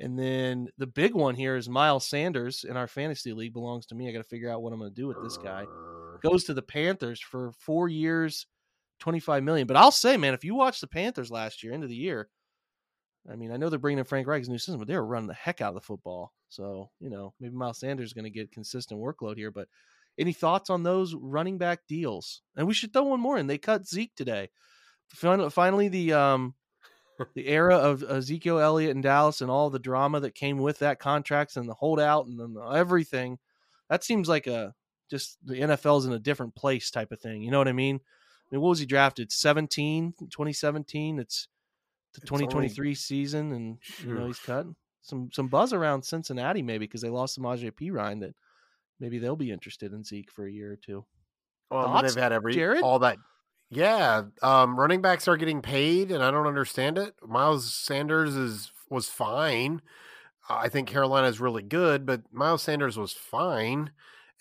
[0.00, 3.94] And then the big one here is Miles Sanders in our fantasy league belongs to
[3.94, 4.08] me.
[4.08, 5.66] I got to figure out what I'm going to do with this guy
[6.22, 8.46] goes to the Panthers for four years,
[9.02, 9.66] twenty five million.
[9.66, 12.28] But I'll say, man, if you watch the Panthers last year, end of the year,
[13.30, 15.26] I mean, I know they're bringing in Frank Reich's new system, but they were running
[15.26, 16.32] the heck out of the football.
[16.48, 19.50] So you know, maybe Miles Sanders is going to get consistent workload here.
[19.50, 19.66] But
[20.18, 22.42] any thoughts on those running back deals?
[22.56, 23.48] And we should throw one more in.
[23.48, 24.50] They cut Zeke today.
[25.10, 26.54] Finally, the um,
[27.34, 31.00] the era of Ezekiel Elliott in Dallas and all the drama that came with that
[31.00, 33.38] contracts and the holdout and then everything.
[33.90, 34.74] That seems like a
[35.10, 37.42] just the NFL's in a different place type of thing.
[37.42, 38.00] You know what I mean?
[38.52, 39.32] Mean, what was he drafted?
[39.32, 41.18] 17, 2017.
[41.18, 41.48] It's
[42.14, 44.66] the It's only- 2023 season, and you know he's cut.
[45.00, 48.34] Some some buzz around Cincinnati maybe because they lost Samaje Perine that
[49.00, 51.04] maybe they'll be interested in Zeke for a year or two.
[51.70, 52.82] Well, Thoughts, they've had every Jared?
[52.82, 53.16] all that.
[53.70, 57.14] Yeah, um, running backs are getting paid, and I don't understand it.
[57.26, 59.80] Miles Sanders is was fine.
[60.48, 63.92] I think Carolina is really good, but Miles Sanders was fine.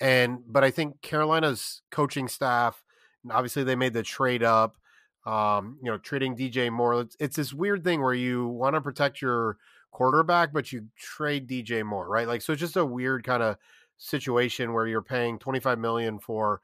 [0.02, 2.84] And but I think Carolina's coaching staff,
[3.30, 4.78] obviously, they made the trade up.
[5.26, 7.02] Um, you know, trading DJ Moore.
[7.02, 9.58] It's, it's this weird thing where you want to protect your
[9.92, 12.28] quarterback, but you trade DJ Moore, right?
[12.28, 13.58] Like, so it's just a weird kind of
[13.98, 16.62] situation where you're paying 25 million for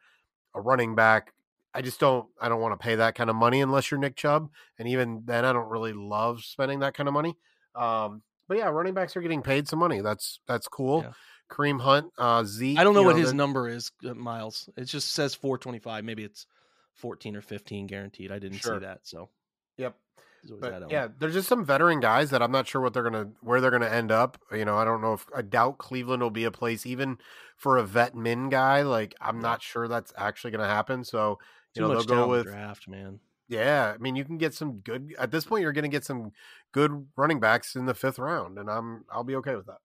[0.56, 1.34] a running back.
[1.74, 4.16] I just don't I don't want to pay that kind of money unless you're Nick
[4.16, 4.50] Chubb.
[4.80, 7.38] And even then I don't really love spending that kind of money.
[7.76, 10.02] Um but yeah, running backs are getting paid some money.
[10.02, 11.04] That's that's cool.
[11.04, 11.12] Yeah.
[11.50, 12.78] Kareem Hunt, uh Zeke.
[12.80, 14.70] I don't know you what his number is, uh, Miles.
[14.78, 16.04] It just says 425.
[16.04, 16.46] Maybe it's
[16.96, 18.32] 14 or 15 guaranteed.
[18.32, 18.76] I didn't Sure.
[18.76, 19.00] see that.
[19.04, 19.30] So
[19.78, 19.96] Yep.
[20.62, 23.60] But yeah, there's just some veteran guys that I'm not sure what they're gonna where
[23.60, 24.38] they're gonna end up.
[24.52, 27.18] You know, I don't know if I doubt Cleveland will be a place even
[27.58, 28.84] for a vet min guy.
[28.84, 31.04] Like I'm not sure that's actually gonna happen.
[31.04, 31.40] So
[31.74, 33.20] you Too know they'll go with draft, man.
[33.50, 33.92] yeah.
[33.94, 35.64] I mean, you can get some good at this point.
[35.64, 36.32] You're gonna get some
[36.72, 39.80] good running backs in the fifth round, and I'm I'll be okay with that.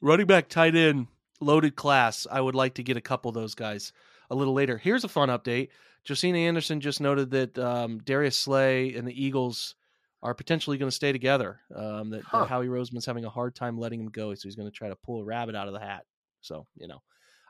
[0.00, 1.08] Running back, tight end,
[1.40, 2.26] loaded class.
[2.30, 3.92] I would like to get a couple of those guys
[4.30, 4.78] a little later.
[4.78, 5.68] Here's a fun update.
[6.06, 9.74] Josina Anderson just noted that um, Darius Slay and the Eagles
[10.22, 11.60] are potentially going to stay together.
[11.74, 12.40] Um, that, Huh.
[12.40, 14.88] that Howie Roseman's having a hard time letting him go, so he's going to try
[14.88, 16.04] to pull a rabbit out of the hat.
[16.40, 17.02] So you know,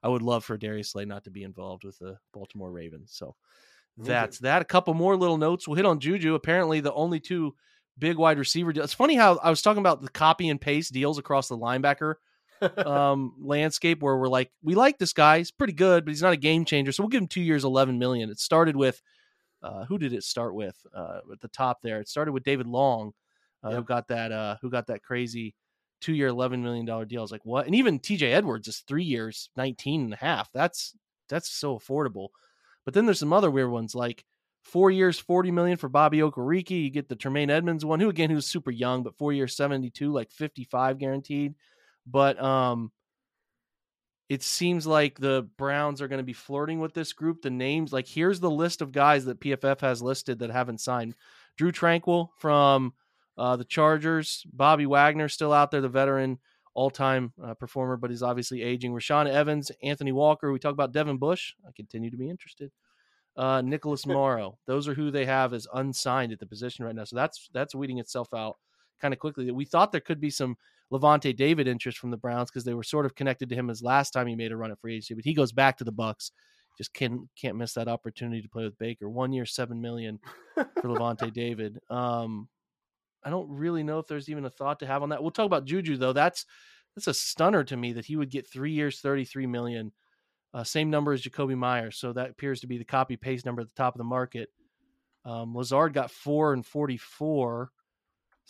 [0.02, 3.12] I would love for Darius Slay not to be involved with the Baltimore Ravens.
[3.14, 3.36] So
[3.96, 4.62] that's that.
[4.62, 5.66] A couple more little notes.
[5.68, 6.34] We'll hit on Juju.
[6.34, 7.54] Apparently, the only two
[7.98, 8.84] big wide receiver deals.
[8.84, 12.14] It's funny how I was talking about the copy and paste deals across the linebacker
[12.86, 15.38] um, landscape where we're like, we like this guy.
[15.38, 16.92] He's pretty good, but he's not a game changer.
[16.92, 18.30] So we'll give him two years, 11 million.
[18.30, 19.00] It started with,
[19.62, 22.00] uh, who did it start with uh, at the top there?
[22.00, 23.12] It started with David Long,
[23.62, 25.54] uh, who got that, uh, who got that crazy
[26.00, 27.20] two year, $11 million deal.
[27.20, 27.66] I was like, what?
[27.66, 30.50] And even TJ Edwards is three years, 19 and a half.
[30.52, 30.94] That's,
[31.28, 32.28] that's so affordable.
[32.84, 34.24] But then there's some other weird ones like
[34.62, 36.70] four years, 40 million for Bobby Okereke.
[36.70, 40.12] You get the Tremaine Edmunds one, who again, who's super young, but four years, 72,
[40.12, 41.54] like 55 guaranteed.
[42.10, 42.92] But um,
[44.28, 47.42] it seems like the Browns are going to be flirting with this group.
[47.42, 51.14] The names, like here's the list of guys that PFF has listed that haven't signed:
[51.56, 52.94] Drue Tranquill from
[53.36, 56.38] uh, the Chargers, Bobby Wagner still out there, the veteran
[56.74, 58.92] all-time uh, performer, but he's obviously aging.
[58.92, 60.52] Rashaan Evans, Anthony Walker.
[60.52, 61.54] We talk about Devin Bush.
[61.66, 62.70] I continue to be interested.
[63.36, 64.58] Uh, Nicholas Morrow.
[64.66, 67.04] Those are who they have as unsigned at the position right now.
[67.04, 68.58] So that's that's weeding itself out
[69.00, 69.50] kind of quickly.
[69.50, 70.56] We thought there could be some
[70.92, 73.82] Lavonte David interest from the Browns because they were sort of connected to him as
[73.82, 75.92] last time he made a run at free agency, but he goes back to the
[75.92, 76.30] Bucs.
[76.78, 79.08] Just can't can't miss that opportunity to play with Baker.
[79.08, 80.20] One year, seven million
[80.54, 81.78] for Lavonte David.
[81.90, 82.48] Um,
[83.24, 85.20] I don't really know if there's even a thought to have on that.
[85.20, 86.12] We'll talk about Juju though.
[86.12, 86.46] That's
[86.94, 89.92] that's a stunner to me that he would get three years, thirty three million.
[90.54, 93.60] Uh, same number as Jakobi Meyers, so that appears to be the copy paste number
[93.60, 94.48] at the top of the market.
[95.24, 97.70] Um, Lazard got four and forty four.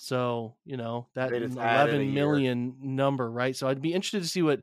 [0.01, 2.55] So, you know, that They just added a eleven year.
[2.55, 3.57] number, right?
[3.57, 4.63] So I'd be interested to see what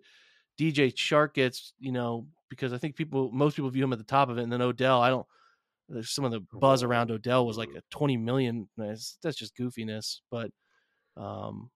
[0.58, 4.06] DJ Chark gets, you know, because I think people most people view him at the
[4.06, 4.44] top of it.
[4.44, 5.28] And then Odell, I don't
[5.90, 6.90] there's some of the buzz mm-hmm.
[6.90, 7.80] around Odell was like mm-hmm.
[7.80, 8.70] a 20 million.
[8.78, 10.22] That's, that's just goofiness.
[10.32, 10.52] But
[11.18, 11.70] um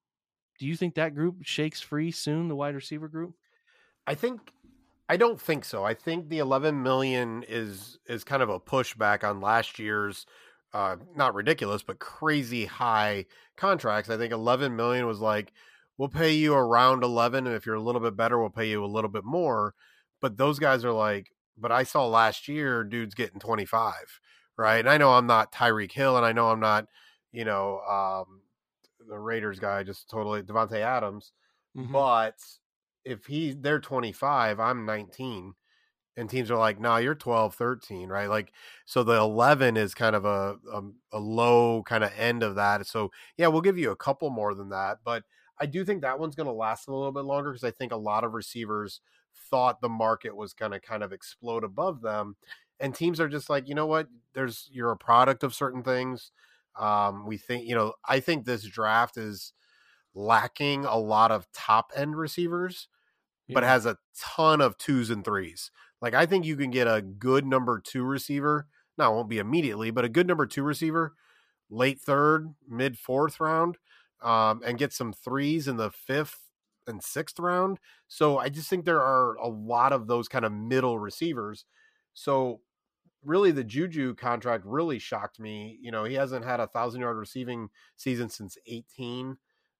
[0.57, 3.33] do you think that group shakes free soon, the wide receiver group?
[4.07, 4.53] I think
[5.09, 5.83] I don't think so.
[5.83, 10.25] I think the 11 million is is kind of a pushback on last year's
[10.73, 13.25] uh not ridiculous but crazy high
[13.57, 14.09] contracts.
[14.09, 15.53] I think 11 million was like
[15.97, 18.83] we'll pay you around 11 and if you're a little bit better we'll pay you
[18.83, 19.75] a little bit more.
[20.21, 24.19] But those guys are like but I saw last year dudes getting 25,
[24.57, 24.79] right?
[24.79, 26.87] And I know I'm not Tyreek Hill and I know I'm not,
[27.31, 28.43] you know, um
[29.07, 31.33] the Raiders guy just totally Davante Adams,
[31.75, 31.93] Mhm.
[31.93, 32.35] but
[33.05, 35.53] if he they're 25 i'm 19
[36.17, 38.29] and teams are like nah, you're 12 13 right?
[38.29, 38.51] Like
[38.85, 40.81] so the 11 is kind of a a,
[41.13, 44.53] a low kind of end of that so yeah we'll give you a couple more
[44.53, 45.23] than that but
[45.59, 47.91] i do think that one's going to last a little bit longer because i think
[47.91, 49.01] a lot of receivers
[49.49, 52.35] thought the market was going to kind of explode above them
[52.79, 54.07] and teams are just like you know what?
[54.33, 56.31] There's you're a product of certain things
[56.79, 59.53] um we think you know i think this draft is
[60.15, 62.87] lacking a lot of top end receivers,
[63.53, 65.71] but has a ton of twos and threes.
[66.01, 68.67] Like I think you can get a good number two receiver.
[68.97, 71.13] Now it won't be immediately, but a good number two receiver,
[71.69, 73.77] late third, mid fourth round,
[74.21, 76.49] um, and get some threes in the fifth
[76.87, 77.79] and sixth round.
[78.07, 81.65] So I just think there are a lot of those kind of middle receivers.
[82.13, 82.61] So
[83.23, 85.77] really the Juju contract really shocked me.
[85.81, 89.37] You know, he hasn't had a thousand yard receiving season since 18,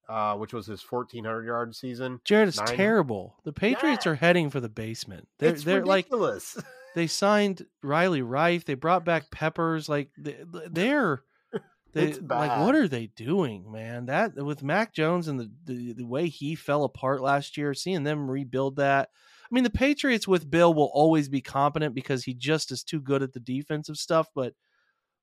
[0.10, 2.20] uh, which was his 1400 yard season.
[2.26, 3.36] Jared, it's Nine- terrible.
[3.44, 4.14] The Patriots Yeah.
[4.14, 5.28] are heading for the basement.
[5.38, 6.58] They're it's they're like ridiculous.
[6.96, 8.66] they signed Riley Reiff.
[8.66, 9.88] They brought back Peppers.
[9.88, 11.22] Like they- they're
[11.94, 14.08] they like what are they doing, man?
[14.08, 18.04] That with Mac Jones and the, the the way he fell apart last year, seeing
[18.04, 19.10] them rebuild that.
[19.52, 23.02] I mean, the Patriots with Bill will always be competent because he just is too
[23.02, 24.28] good at the defensive stuff.
[24.36, 24.54] But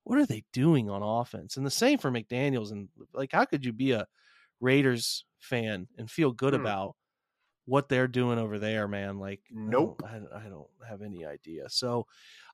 [0.03, 1.57] what are they doing on offense?
[1.57, 2.73] And the same for McDaniel's.
[2.73, 4.05] And like, how could you be a
[4.61, 6.55] Raiders fan and feel good Hmm.
[6.55, 6.97] about
[7.67, 9.19] what they're doing over there, man?
[9.19, 10.03] Like, I Nope.
[10.05, 11.69] don't- I, I don't have any idea.
[11.69, 12.07] So,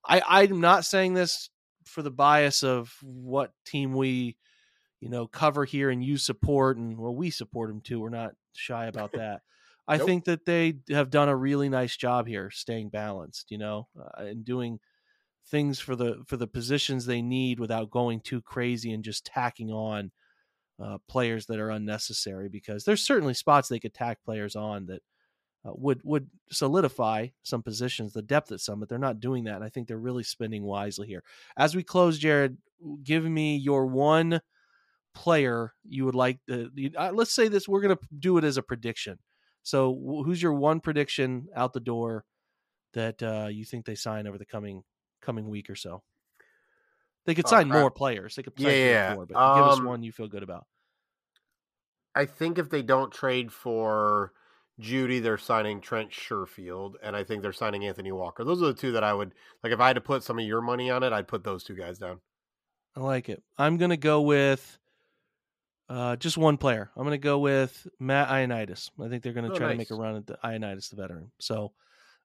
[0.07, 1.51] I I'm not saying this
[1.87, 4.39] for the bias of what team we,
[5.01, 8.01] you know, cover here and you support, and well, we support them too.
[8.01, 9.43] We're not shy about that.
[9.89, 10.07] I Nope.
[10.07, 14.25] think that they have done a really nice job here, staying balanced, you know, uh,
[14.25, 14.81] and doing
[15.47, 19.71] things for the for the positions they need without going too crazy and just tacking
[19.71, 20.13] on
[20.81, 25.03] uh, players that are unnecessary because there's certainly spots they could tack players on that
[25.65, 29.57] uh, would would solidify some positions, the depth at some, but they're not doing that.
[29.57, 31.23] And I think they're really spending wisely here.
[31.57, 32.57] As we close, Jared,
[33.05, 34.41] give me your one
[35.15, 36.71] player you would like to.
[36.97, 37.69] Uh, let's say this.
[37.69, 39.19] We're going to do it as a prediction.
[39.63, 39.95] So,
[40.25, 42.25] who's your one prediction out the door
[42.95, 44.83] that uh, you think they sign over the coming
[45.21, 46.03] coming week or so?
[47.25, 47.81] They could Oh, sign crap.
[47.81, 48.35] more players.
[48.37, 49.15] They could sign Yeah, yeah.
[49.15, 50.67] four, but give us Um, one you feel good about.
[52.15, 54.33] I think if they don't trade for
[54.81, 58.45] Jeudy, they're signing Trent Sherfield, and I think they're signing Anthony Walker.
[58.45, 59.73] Those are the two that I would like.
[59.73, 61.75] If I had to put some of your money on it, I'd put those two
[61.77, 62.21] guys down.
[62.97, 63.43] I like it.
[63.57, 64.79] I'm going to go with
[65.89, 66.91] uh, just one player.
[66.97, 68.91] I'm going to go with Matt Ioannidis.
[69.01, 70.97] I think they're going to Oh, try to make a run at the Ioannidis, the
[70.97, 71.33] veteran.
[71.39, 71.73] So,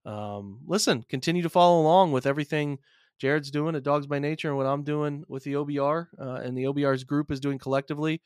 [0.06, 2.80] um, listen, continue to follow along with everything
[3.20, 6.58] Jared's doing at Dawgs by Nature and what I'm doing with the OBR uh, and
[6.58, 8.22] the OBR's group is doing collectively.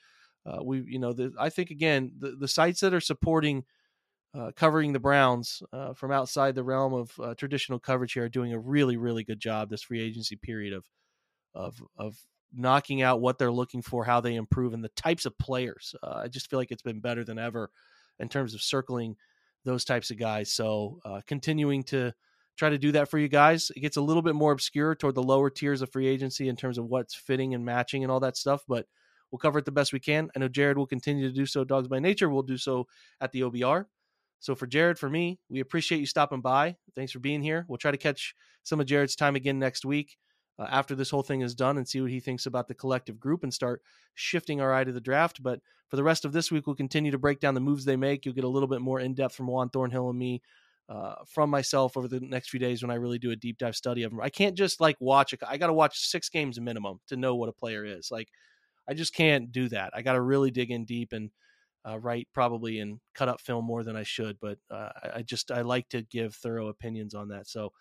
[0.46, 3.64] Uh, we, you know, the, I think again the the sites that are supporting
[4.34, 8.30] uh, covering the Browns uh, from outside the realm of uh, traditional coverage here are
[8.30, 10.86] doing a really, really good job this free agency period of
[11.54, 12.18] of of
[12.54, 15.96] knocking out what they're looking for, how they improve, and the types of players.
[16.02, 17.70] Uh, I just feel like it's been better than ever
[18.20, 19.16] in terms of circling
[19.64, 20.52] those types of guys.
[20.52, 22.14] So continuing to
[22.58, 23.72] try to do that for you guys.
[23.76, 26.56] It gets a little bit more obscure toward the lower tiers of free agency in
[26.56, 28.86] terms of what's fitting and matching and all that stuff, but
[29.32, 30.30] we'll cover it the best we can.
[30.36, 31.64] I know Jared will continue to do so.
[31.64, 32.88] Dawgs by Nature will do so
[33.20, 33.86] at the OBR.
[34.40, 36.76] So for Jared, for me, we appreciate you stopping by.
[36.96, 37.66] Thanks for being here.
[37.68, 40.18] We'll try to catch some of Jared's time again next week
[40.58, 43.20] uh, after this whole thing is done and see what he thinks about the collective
[43.20, 43.82] group and start
[44.16, 45.42] shifting our eye to the draft.
[45.42, 47.96] But for the rest of this week, we'll continue to break down the moves they
[47.96, 48.26] make.
[48.26, 50.42] You'll get a little bit more in depth from Juan Thornhill and me.
[50.92, 53.78] Uh, from myself over the next few days when I really do a deep dive
[53.78, 54.20] study of them.
[54.20, 55.34] I can't just like watch.
[55.48, 58.10] I got to watch six games minimum to know what a player is.
[58.12, 58.28] Like,
[58.90, 59.92] I just can't do that.
[59.96, 61.30] I got to really dig in deep and
[61.88, 64.38] uh, write probably and cut up film more than I should.
[64.42, 67.48] But uh, I- I just I like to give thorough opinions on that.
[67.48, 67.72] So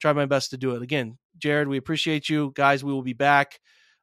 [0.00, 0.82] try my best to do it.
[0.82, 2.84] Again, Jared, we appreciate you guys.
[2.84, 3.58] We will be back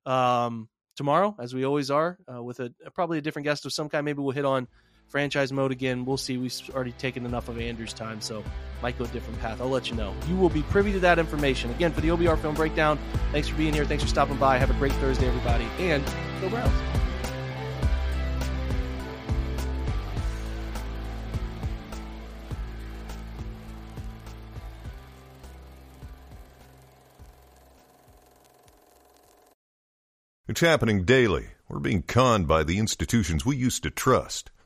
[0.05, 3.87] um, tomorrow as we always are uh, with a probably a different guest of some
[3.87, 4.03] kind.
[4.03, 4.67] Maybe we'll hit on
[5.07, 6.05] franchise mode again.
[6.05, 6.37] We'll see.
[6.37, 8.43] We've already taken enough of Andrew's time, so
[8.81, 9.61] might go a different path.
[9.61, 10.13] I'll let you know.
[10.27, 11.71] You will be privy to that information.
[11.71, 12.99] Again, for the OBR Film Breakdown,
[13.31, 13.85] thanks for being here.
[13.85, 14.57] Thanks for stopping by.
[14.57, 15.65] Have a great Thursday, everybody.
[15.79, 16.03] And
[16.41, 16.73] go Browns.
[30.49, 31.49] It's happening daily.
[31.67, 34.49] We're being conned by the institutions we used to trust.